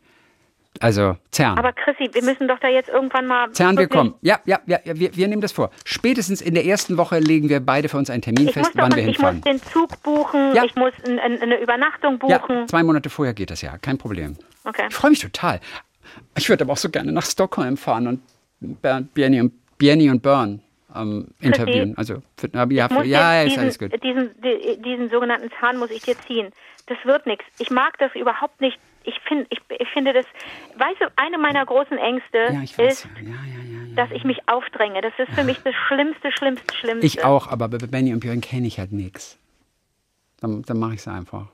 [0.82, 1.58] Also CERN.
[1.58, 3.52] Aber Chrissy, wir müssen doch da jetzt irgendwann mal.
[3.54, 4.14] CERN, wir kommen.
[4.22, 5.72] Ja, ja, ja, ja wir, wir nehmen das vor.
[5.86, 8.92] Spätestens in der ersten Woche legen wir beide für uns einen Termin Ich fest, wann
[8.92, 9.36] wir ich hinfahren.
[9.38, 10.64] muss den Zug buchen, Ja.
[10.66, 12.68] ich muss ein, ein, eine Übernachtung Ja, buchen.
[12.68, 14.36] zwei Monate vorher geht das ja, kein Problem.
[14.66, 14.86] Okay.
[14.90, 15.60] Ich freue mich total.
[16.38, 20.60] Ich würde aber auch so gerne nach Stockholm fahren und Bjerni und, Bjerni und Byrne
[20.96, 21.94] ähm, interviewen.
[21.98, 24.04] Also, für, ja, Ich für, ja, ja, ist alles diesen, gut.
[24.04, 26.50] diesen, di- diesen sogenannten Zahn muss ich dir ziehen.
[26.88, 27.44] Das wird nichts.
[27.60, 28.78] Ich mag das überhaupt nicht.
[29.06, 30.26] Ich, find, ich, ich finde das,
[30.78, 33.06] weißt du, eine meiner großen Ängste Ja, ich weiß.
[33.06, 35.02] ist, Ja, ja, dass ich mich aufdränge.
[35.02, 37.06] Das ist für mich das Schlimmste, Schlimmste, Schlimmste.
[37.06, 39.40] Ich auch, aber bei Benny und Björn kenne ich halt nichts.
[40.42, 41.48] Dann, dann mache ich es einfach.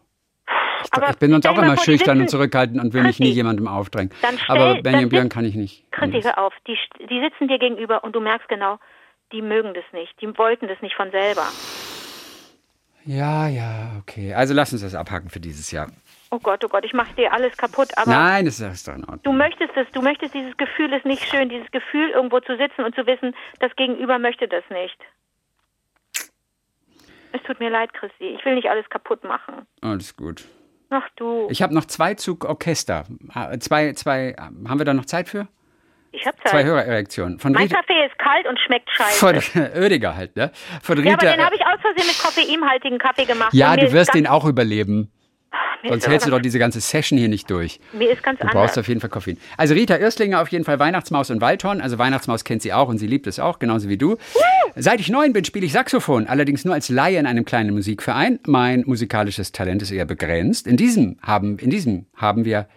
[0.84, 3.30] Ich, Aber ich bin stell auch immer vor, schüchtern und zurückhaltend und will mich nie
[3.30, 4.12] jemandem aufdrängen.
[4.18, 5.92] stell- aber Benny und Björn kann ich nicht.
[5.92, 6.54] Chrissy, hör auf.
[6.68, 6.78] Die,
[7.08, 8.80] die sitzen dir gegenüber und du merkst genau,
[9.32, 10.20] die mögen das nicht.
[10.22, 11.44] Die wollten das nicht von selber.
[13.06, 14.34] Ja, ja, okay.
[14.34, 15.88] Also lass uns das abhaken für dieses Jahr.
[16.30, 17.90] Oh Gott, oh Gott, ich mache dir alles kaputt.
[17.98, 19.24] Aber Nein, das ist, doch in Ordnung.
[19.24, 19.88] du möchtest es.
[19.92, 21.50] Du möchtest dieses Gefühl ist nicht schön.
[21.50, 24.98] Dieses Gefühl, irgendwo zu sitzen und zu wissen, das Gegenüber möchte das nicht.
[27.34, 28.36] Es tut mir leid, Chrissy.
[28.38, 29.66] Ich will nicht alles kaputt machen.
[29.82, 30.46] Alles gut.
[30.90, 31.48] Ach du.
[31.50, 33.06] Ich habe noch zwei Zug Orchester.
[33.34, 35.48] Ah, Zwei, zwei, haben wir da noch Zeit für?
[36.14, 36.66] Ich hab Zwei Zeit.
[36.66, 37.40] Hörererektionen.
[37.40, 39.72] Von Mein Rita, Kaffee ist kalt und schmeckt von scheiße.
[39.82, 40.52] Oediger halt, ne?
[40.82, 41.10] Von Rita.
[41.10, 43.54] Ja, aber den habe ich aus Versehen mit koffeinhaltigen Kaffee gemacht.
[43.54, 45.12] ja, du wirst den auch überleben.
[45.84, 47.80] mir Sonst hältst du doch diese ganze Session hier nicht durch.
[47.94, 48.54] Mir ist ganz Du anders.
[48.62, 49.38] brauchst auf jeden Fall Koffein.
[49.58, 51.82] Also Rita Irstlinger auf jeden Fall Weihnachtsmaus und Waldhorn.
[51.82, 54.18] Also Weihnachtsmaus kennt sie auch und sie liebt es auch, genauso wie du.
[54.76, 58.40] Seit ich neun bin, spiele ich Saxophon, allerdings nur als Laie in einem kleinen Musikverein.
[58.46, 60.68] Mein musikalisches Talent ist eher begrenzt.
[60.68, 62.68] In diesem haben, in diesem haben wir,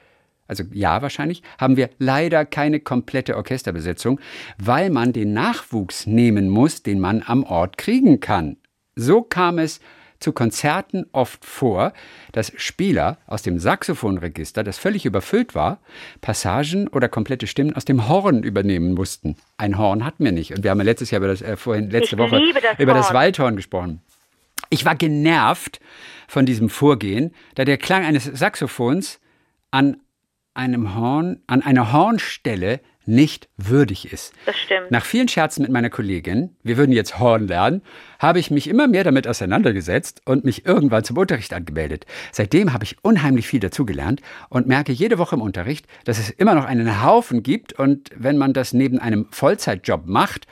[0.60, 4.20] also ja wahrscheinlich, haben wir leider keine komplette Orchesterbesetzung,
[4.58, 8.56] weil man den Nachwuchs nehmen muss, den man am Ort kriegen kann.
[8.96, 9.80] So kam es
[10.20, 11.92] zu Konzerten oft vor,
[12.32, 15.80] dass Spieler aus dem Saxophonregister, das völlig überfüllt war,
[16.22, 19.36] Passagen oder komplette Stimmen aus dem Horn übernehmen mussten.
[19.58, 20.54] Ein Horn hatten wir nicht.
[20.54, 22.94] Und wir haben ja letztes Jahr über das, äh, vorhin, letzte Ich Woche das über
[22.94, 23.16] das Horn.
[23.16, 24.00] Waldhorn gesprochen.
[24.70, 25.80] Ich war genervt
[26.26, 29.20] von diesem Vorgehen, da der Klang eines Saxophons
[29.70, 29.98] an
[30.54, 34.32] einem Horn, an einer Hornstelle nicht würdig ist.
[34.46, 34.90] Das stimmt.
[34.90, 37.82] Nach vielen Scherzen mit meiner Kollegin, wir würden jetzt Horn lernen,
[38.18, 42.06] habe ich mich immer mehr damit auseinandergesetzt und mich irgendwann zum Unterricht angemeldet.
[42.32, 46.54] Seitdem habe ich unheimlich viel dazugelernt und merke jede Woche im Unterricht, dass es immer
[46.54, 50.46] noch einen Haufen gibt und wenn man das neben einem Vollzeitjob macht,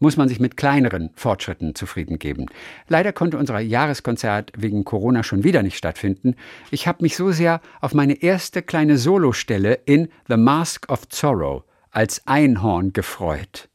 [0.00, 2.46] muss man sich mit kleineren Fortschritten zufrieden geben.
[2.88, 6.34] Leider konnte unser Jahreskonzert wegen Corona schon wieder nicht stattfinden.
[6.70, 11.64] Ich habe mich so sehr auf meine erste kleine Solostelle in The Mask of Sorrow
[11.90, 13.68] als Einhorn gefreut.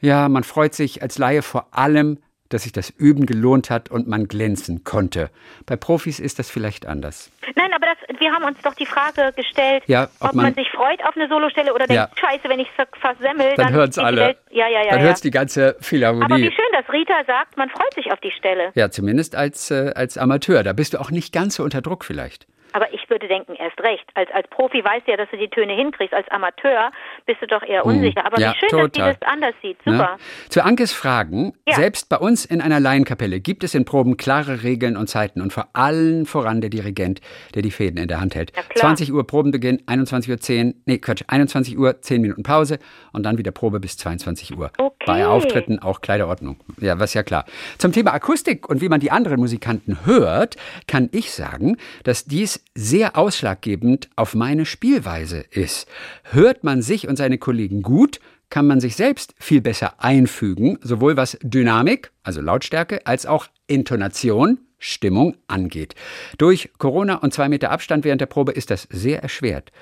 [0.00, 2.18] Ja, man freut sich als Laie vor allem,
[2.54, 5.28] dass sich das Üben gelohnt hat und man glänzen konnte.
[5.66, 7.30] Bei Profis ist das vielleicht anders.
[7.56, 10.54] Nein, aber das, wir haben uns doch die Frage gestellt, Ja, ob ob, man, man-
[10.54, 12.06] sich freut auf eine Solostelle oder Ja.
[12.06, 14.20] denkt, scheiße, wenn ich es versemmel, Dann dann geht die alle.
[14.20, 14.90] Welt- Ja, ja, ja.
[14.90, 15.04] Dann ja.
[15.06, 16.42] hört's die ganze aber wie Philharmonie.
[16.52, 18.70] schön, dass Rita sagt, man freut sich auf die Stelle.
[18.74, 20.62] Ja, zumindest als, äh, als Amateur.
[20.62, 22.46] Da bist du auch nicht ganz so unter Druck vielleicht.
[22.74, 24.04] Aber ich würde denken, erst recht.
[24.14, 26.12] Als, als Profi weißt du ja, dass du die Töne hinkriegst.
[26.12, 26.90] Als Amateur
[27.24, 28.26] bist du doch eher unsicher.
[28.26, 28.42] Aber Hm.
[28.42, 29.12] Ja, wie schön, dass total.
[29.14, 29.78] die das anders sieht.
[29.84, 29.96] Super.
[29.96, 30.16] Ne?
[30.50, 31.76] Zu Ankes Fragen, Ja.
[31.76, 35.52] selbst bei uns in einer Laienkapelle gibt es in Proben klare Regeln und Zeiten und
[35.52, 37.20] vor allen voran der Dirigent,
[37.54, 38.52] der die Fäden in der Hand hält.
[38.56, 38.86] Ja, klar.
[38.96, 42.80] 20 Uhr Probenbeginn, 21 Uhr 10, nee Quatsch, 21 Uhr 10 Minuten Pause
[43.12, 44.72] und dann wieder Probe bis 22 Uhr.
[44.78, 45.04] Okay.
[45.06, 46.56] Bei Auftritten auch Kleiderordnung.
[46.80, 47.44] Ja, was ja klar.
[47.78, 50.56] Zum Thema Akustik und wie man die anderen Musikanten hört,
[50.88, 55.88] kann ich sagen, dass dies sehr ausschlaggebend auf meine Spielweise ist.
[56.24, 61.16] Hört man sich und seine Kollegen gut, kann man sich selbst viel besser einfügen, sowohl
[61.16, 65.94] was Dynamik, also Lautstärke, als auch Intonation, Stimmung angeht.
[66.38, 69.72] Durch Corona und zwei Meter Abstand während der Probe ist das sehr erschwert.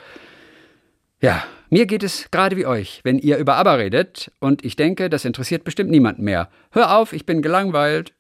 [1.21, 5.09] Ja, mir geht es gerade wie euch, wenn ihr über ABBA redet und ich denke,
[5.09, 6.49] das interessiert bestimmt niemanden mehr.
[6.71, 8.13] Hör auf, ich bin gelangweilt.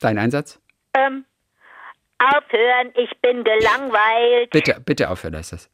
[0.00, 0.60] Dein Einsatz?
[0.94, 1.24] Ähm,
[2.20, 4.50] aufhören, ich bin gelangweilt.
[4.50, 5.70] Bitte, bitte aufhören, heißt das.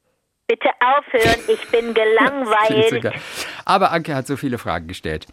[0.47, 3.13] Bitte aufhören, ich bin gelangweilt.
[3.65, 5.27] Aber Anke hat so viele Fragen gestellt.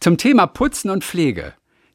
[0.00, 1.54] Zum Thema Putzen und Pflege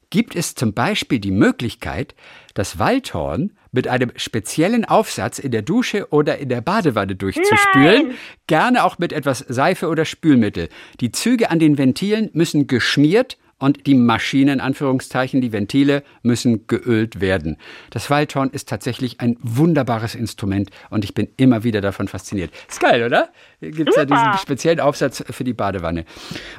[0.10, 2.16] gibt es zum Beispiel die Möglichkeit,
[2.53, 8.18] das Waldhorn mit einem speziellen Aufsatz in der Dusche oder in der Badewanne durchzuspülen, Nein!
[8.47, 10.70] gerne auch mit etwas Seife oder Spülmittel.
[10.99, 17.22] Die Züge an den Ventilen müssen geschmiert und die Maschinen, Anführungszeichen, die Ventile müssen geölt
[17.22, 17.57] werden.
[17.91, 22.51] Das Waldhorn ist tatsächlich ein wunderbares Instrument und ich bin immer wieder davon fasziniert.
[22.68, 23.30] Ist geil, oder?
[23.60, 26.05] Hier gibt's ja diesen speziellen Aufsatz für die Badewanne.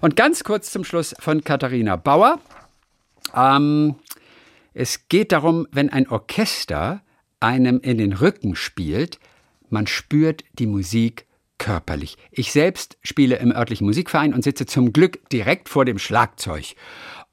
[0.01, 2.39] Und ganz kurz zum Schluss von Katharina Bauer.
[3.35, 3.97] Ähm,
[4.75, 7.03] es geht darum, wenn ein Orchester
[7.41, 9.19] einem in den Rücken spielt,
[9.71, 11.27] man spürt die Musik
[11.61, 12.17] körperlich.
[12.33, 16.75] Ich selbst spiele im örtlichen Musikverein und sitze zum Glück direkt vor dem Schlagzeug.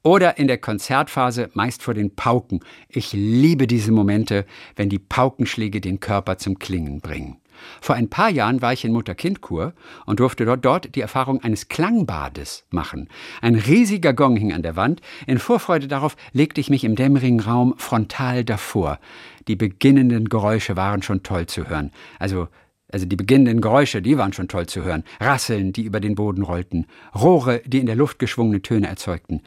[0.04, 2.60] Oder in der Konzertphase meist vor den Pauken.
[2.88, 7.38] Ich liebe diese Momente, wenn die Paukenschläge den Körper zum Klingen bringen.
[7.80, 9.72] Vor ein paar Jahren war ich in Mutter-Kind-Kur
[10.06, 13.08] und durfte dort, dort die Erfahrung eines Klangbades machen.
[13.40, 15.00] Ein riesiger Gong hing an der Wand.
[15.26, 19.00] In Vorfreude darauf legte ich mich im dämmerigen Raum frontal davor.
[19.48, 21.90] Die beginnenden Geräusche waren schon toll zu hören.
[22.20, 22.46] Also
[22.90, 25.04] also die beginnenden Geräusche, die waren schon toll zu hören.
[25.20, 26.86] Rasseln, die über den Boden rollten.
[27.14, 29.42] Rohre, die in der Luft geschwungene Töne erzeugten.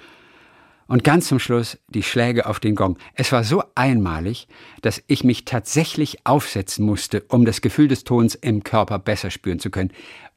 [0.87, 2.97] Und ganz zum Schluss die Schläge auf den Gong.
[3.15, 4.47] Es war so einmalig,
[4.81, 9.59] dass ich mich tatsächlich aufsetzen musste, um das Gefühl des Tons im Körper besser spüren
[9.59, 9.91] zu können.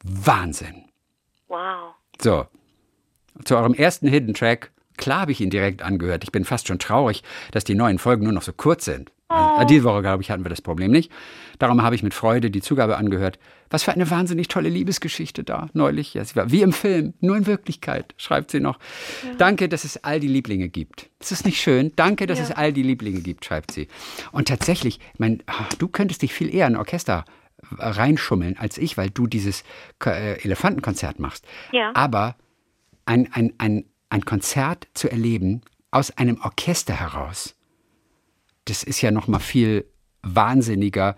[0.04, 0.84] Wahnsinn.
[1.48, 1.94] Wow.
[2.22, 2.46] So,
[3.44, 4.70] zu eurem ersten Hidden Track.
[4.96, 6.22] Klar habe ich ihn direkt angehört.
[6.22, 9.10] Ich bin fast schon traurig, dass die neuen Folgen nur noch so kurz sind.
[9.34, 11.10] Also, diese Woche, glaube ich, hatten wir das Problem nicht.
[11.58, 13.38] Darum habe ich mit Freude die Zugabe angehört.
[13.70, 16.14] Was für eine wahnsinnig tolle Liebesgeschichte da neulich.
[16.14, 18.78] Ja, sie war wie im Film, nur in Wirklichkeit, schreibt sie noch.
[19.38, 21.10] Danke, dass es all die Lieblinge gibt.
[21.20, 21.92] Ist das nicht schön?
[21.96, 23.88] Danke, dass es all die Lieblinge gibt, schreibt sie.
[24.32, 27.24] Und tatsächlich, mein, ah, du könntest dich viel eher in ein Orchester
[27.78, 29.64] reinschummeln als ich, weil du dieses
[30.04, 31.46] äh, Elefantenkonzert machst.
[31.72, 31.92] Ja.
[31.94, 32.36] Aber
[33.06, 37.54] ein, ein, ein, ein Konzert zu erleben aus einem Orchester heraus,
[38.66, 39.84] das ist ja noch mal viel
[40.22, 41.16] wahnsinniger,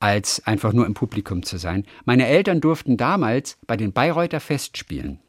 [0.00, 1.84] als einfach nur im Publikum zu sein.
[2.04, 5.20] Meine Eltern durften damals bei den Bayreuther Festspielen.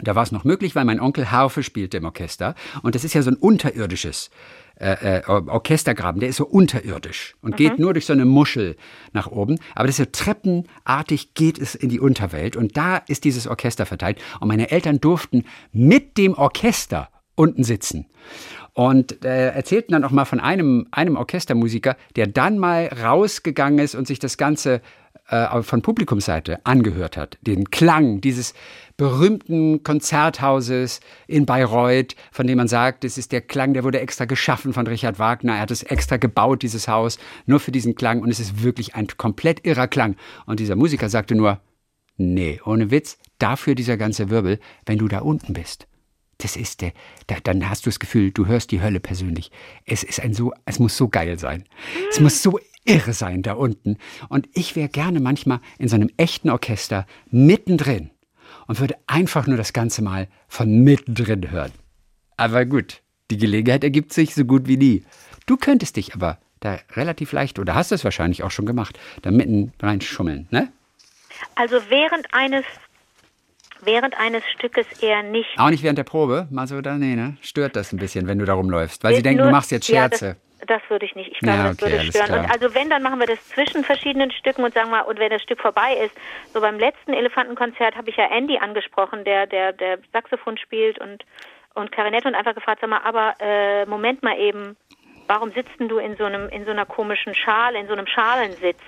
[0.00, 2.54] Da war es noch möglich, weil mein Onkel Harfe spielte im Orchester.
[2.82, 4.30] Und das ist ja so ein unterirdisches
[4.76, 6.20] äh, äh, Orchestergraben.
[6.20, 8.76] Der ist so unterirdisch und geht nur durch so eine Muschel
[9.12, 9.58] nach oben.
[9.74, 12.54] Aber das ist so treppenartig geht es in die Unterwelt.
[12.54, 14.20] Und da ist dieses Orchester verteilt.
[14.40, 18.06] Und meine Eltern durften mit dem Orchester unten sitzen.
[18.78, 23.96] Und äh, erzählten dann auch mal von einem, einem Orchestermusiker, der dann mal rausgegangen ist
[23.96, 24.82] und sich das Ganze
[25.30, 28.54] äh, von Publikumsseite angehört hat, den Klang dieses
[28.96, 34.26] berühmten Konzerthauses in Bayreuth, von dem man sagt, es ist der Klang, der wurde extra
[34.26, 35.54] geschaffen von Richard Wagner.
[35.54, 38.22] Er hat es extra gebaut, dieses Haus, nur für diesen Klang.
[38.22, 40.14] Und es ist wirklich ein komplett irrer Klang.
[40.46, 41.58] Und dieser Musiker sagte nur,
[42.16, 45.87] nee, ohne Witz, dafür dieser ganze Wirbel, wenn du da unten bist.
[46.38, 46.92] Das ist der,
[47.26, 49.50] da, dann hast du das Gefühl, du hörst die Hölle persönlich.
[49.84, 51.64] Es ist ein so, es muss so geil sein.
[52.10, 53.98] Es muss so irre sein da unten.
[54.28, 58.10] Und ich wäre gerne manchmal in so einem echten Orchester mittendrin
[58.66, 61.72] und würde einfach nur das Ganze mal von mittendrin hören.
[62.36, 65.04] Aber gut, die Gelegenheit ergibt sich so gut wie nie.
[65.46, 69.30] Du könntest dich aber da relativ leicht, oder hast es wahrscheinlich auch schon gemacht, da
[69.30, 70.72] mitten rein schummeln, ne?
[71.54, 72.64] Also während eines
[73.82, 75.48] während eines Stückes eher nicht.
[75.58, 77.36] Auch nicht während der Probe, mal so da, nee, ne?
[77.40, 80.26] Stört das ein bisschen, wenn du da rumläufst, weil sie denken, du machst jetzt Scherze.
[80.26, 81.30] Ja, das, das würde ich nicht.
[81.32, 82.40] Ich glaube, Ja, das okay, würde alles stören.
[82.40, 85.30] Und also wenn, dann machen wir das zwischen verschiedenen Stücken und sagen mal, und wenn
[85.30, 86.14] das Stück vorbei ist,
[86.52, 91.24] so beim letzten Elefantenkonzert habe ich ja Andy angesprochen, der der der Saxophon spielt und
[91.74, 94.76] und Klarinette und einfach gefragt, sag mal, aber äh, Moment mal eben,
[95.28, 98.06] warum sitzt denn du in so einem in so einer komischen Schale, in so einem
[98.06, 98.80] Schalensitz?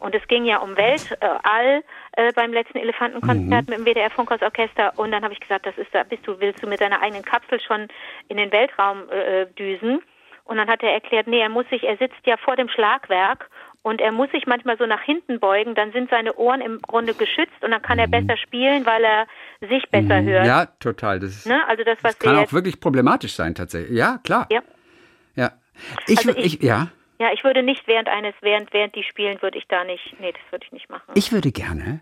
[0.00, 1.82] Und es ging ja um Weltall
[2.12, 4.92] äh, beim letzten Elefantenkonzert mit dem WDR Funkhausorchester.
[4.96, 7.24] Und dann habe ich gesagt, das ist da, bist du, willst du mit deiner eigenen
[7.24, 7.88] Kapsel schon
[8.28, 10.02] in den Weltraum äh, düsen?
[10.44, 13.48] Und dann hat er erklärt, nee, er muss sich, er sitzt ja vor dem Schlagwerk
[13.80, 17.14] und er muss sich manchmal so nach hinten beugen, dann sind seine Ohren im Grunde
[17.14, 19.26] geschützt und dann kann er besser spielen, weil er
[19.66, 20.44] sich besser hört.
[20.46, 21.20] Ja, total.
[21.20, 21.66] Das, ist, Ne?
[21.66, 23.96] Also das, was das kann auch wirklich problematisch sein, tatsächlich.
[23.96, 24.46] Ja, klar.
[24.50, 24.60] ja.
[25.34, 25.50] Ja.
[26.06, 26.88] Ich, Also ich- ich, ja.
[27.18, 30.32] Ja, ich würde nicht während eines, während, während die spielen, würde ich da nicht, nee,
[30.32, 31.12] das würde ich nicht machen.
[31.14, 32.00] Ich würde gerne,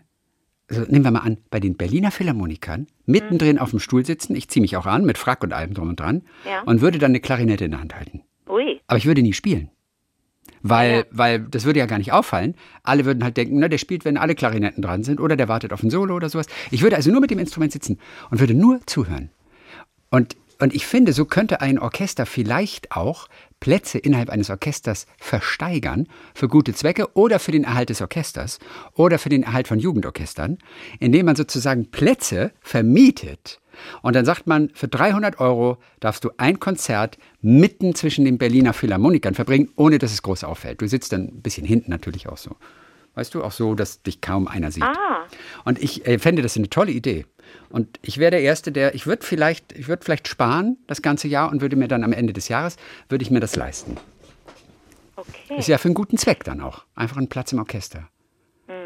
[0.69, 4.47] also nehmen wir mal an, bei den Berliner Philharmonikern mittendrin auf dem Stuhl sitzen, ich
[4.49, 6.61] ziehe mich auch an, mit Frack und allem drum und dran, Ja.
[6.63, 8.23] und würde dann eine Klarinette in der Hand halten.
[8.49, 8.81] Ui.
[8.87, 9.69] Aber ich würde nie spielen.
[10.61, 11.03] Weil, Ja.
[11.11, 12.55] weil das würde ja gar nicht auffallen.
[12.83, 15.73] Alle würden halt denken, na, der spielt, wenn alle Klarinetten dran sind, oder der wartet
[15.73, 16.47] auf ein Solo oder sowas.
[16.71, 17.99] Ich würde also nur mit dem Instrument sitzen
[18.31, 19.29] und würde nur zuhören.
[20.09, 23.27] Und, und ich finde, so könnte ein Orchester vielleicht auch
[23.63, 28.59] Plätze innerhalb eines Orchesters versteigern für gute Zwecke oder für den Erhalt des Orchesters
[28.93, 30.57] oder für den Erhalt von Jugendorchestern,
[30.99, 33.61] indem man sozusagen Plätze vermietet.
[34.01, 38.73] Und dann sagt man, für 300 Euro darfst du ein Konzert mitten zwischen den Berliner
[38.73, 40.81] Philharmonikern verbringen, ohne dass es groß auffällt.
[40.81, 42.57] Du sitzt dann ein bisschen hinten natürlich auch so.
[43.15, 44.83] Weißt du, auch so, dass dich kaum einer sieht.
[44.83, 45.27] Ah.
[45.65, 47.25] Und ich äh, fände das eine tolle Idee.
[47.69, 51.27] Und ich wäre der Erste, der, ich würde vielleicht, ich würde vielleicht sparen das ganze
[51.27, 52.77] Jahr und würde mir dann am Ende des Jahres,
[53.09, 53.97] würde ich mir das leisten.
[55.15, 55.57] Okay.
[55.57, 56.85] Ist ja für einen guten Zweck dann auch.
[56.95, 58.09] Einfach ein Platz im Orchester.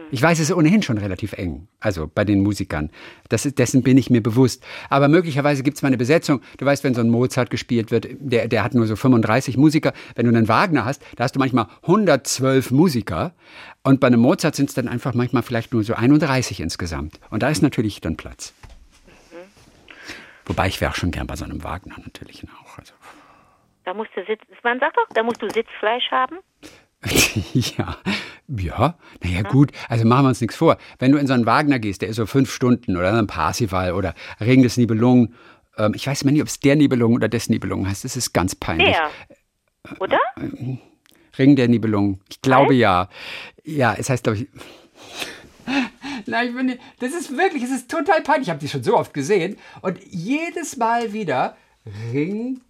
[0.10, 2.92] Ich weiß, es ist ohnehin schon relativ eng, also bei den Musikern.
[3.30, 4.66] Das dessen bin ich mir bewusst.
[4.90, 6.42] Aber möglicherweise gibt es mal eine Besetzung.
[6.58, 9.94] Du weißt, wenn so ein Mozart gespielt wird, der, der hat nur so 35 Musiker.
[10.16, 13.34] Wenn du einen Wagner hast, da hast du manchmal 112 Musiker.
[13.84, 17.20] Und bei einem Mozart sind es dann einfach manchmal vielleicht nur so 31 insgesamt.
[17.30, 18.54] Und da ist natürlich dann Platz.
[20.46, 22.78] Wobei ich wäre auch schon gern bei so einem Wagner natürlich auch.
[22.78, 22.94] Also.
[23.84, 26.38] Da musst du Sitz, man sagt doch, da musst du Sitzfleisch haben.
[27.54, 27.98] ja,
[28.48, 30.78] ja, naja gut, also machen wir uns nichts vor.
[31.00, 33.94] Wenn du in so einen Wagner gehst, der ist so fünf Stunden oder ein Parsifal
[33.94, 35.36] oder Ring des Nibelungen,
[35.78, 38.34] ähm, ich weiß mal nicht, ob es der Nibelungen oder des Nibelungen heißt, das ist
[38.34, 38.96] ganz peinlich.
[38.96, 40.00] Der.
[40.00, 40.20] Oder?
[41.38, 43.10] Ring der Nibelungen, ich glaube ja.
[43.64, 44.48] Ja, es heißt glaube ich...
[46.26, 48.48] Nein, ich bin nicht, das ist wirklich, es ist total peinlich.
[48.48, 51.58] Ich habe die schon so oft gesehen und jedes Mal wieder
[52.14, 52.62] Ring,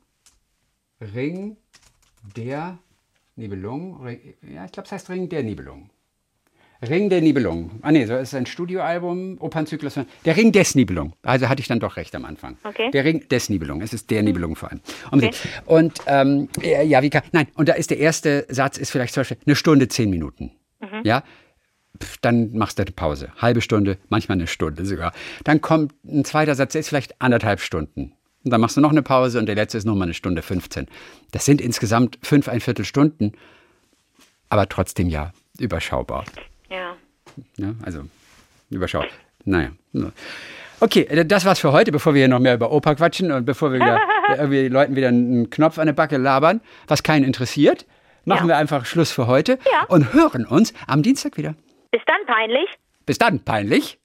[1.00, 1.58] Ring
[2.36, 2.80] der
[3.38, 4.02] Nibelungen.
[4.06, 5.90] Ring- Ja, ich glaube, es heißt Ring der Nibelungen.
[6.88, 7.80] Ring der Nibelungen.
[7.82, 10.00] Ah nee, so ist ein Studioalbum, Opernzyklus.
[10.26, 11.14] Der Ring des Nibelungen.
[11.24, 12.58] Also hatte ich dann doch recht am Anfang.
[12.64, 12.92] Okay.
[12.92, 13.82] Der Ring des Nibelungen.
[13.82, 14.82] Es ist der Nibelungen vor allem.
[15.12, 15.32] Um sie-
[15.66, 19.14] Und ähm, äh, ja, wie kann, nein, und da ist der erste Satz ist vielleicht
[19.16, 20.52] zum Beispiel eine Stunde, zehn Minuten.
[21.04, 21.24] Ja,
[22.00, 23.32] Pff, dann machst du eine Pause.
[23.38, 25.14] Halbe Stunde, manchmal eine Stunde sogar.
[25.44, 28.14] Dann kommt ein zweiter Satz, der ist vielleicht anderthalb Stunden.
[28.44, 30.88] Und dann machst du noch eine Pause und der letzte ist nochmal eine Stunde 15.
[31.32, 33.34] Das sind insgesamt fünf, ein Viertel Stunden,
[34.50, 36.24] aber trotzdem ja überschaubar.
[36.70, 36.96] Ja.
[37.58, 38.04] Ja, also
[38.70, 39.10] überschaubar.
[39.46, 39.72] Naja.
[40.80, 43.46] Okay, äh, das war's für heute, bevor wir hier noch mehr über Oper quatschen und
[43.46, 44.00] bevor wir wieder
[44.38, 47.86] irgendwie Leuten wieder einen Knopf an der Backe labern, was keinen interessiert,
[48.26, 48.54] machen Ja.
[48.54, 49.84] wir einfach Schluss für heute Ja.
[49.88, 51.56] und hören uns am Dienstag wieder.
[51.92, 52.70] Bis dann peinlich.
[53.06, 53.98] Bis dann, peinlich.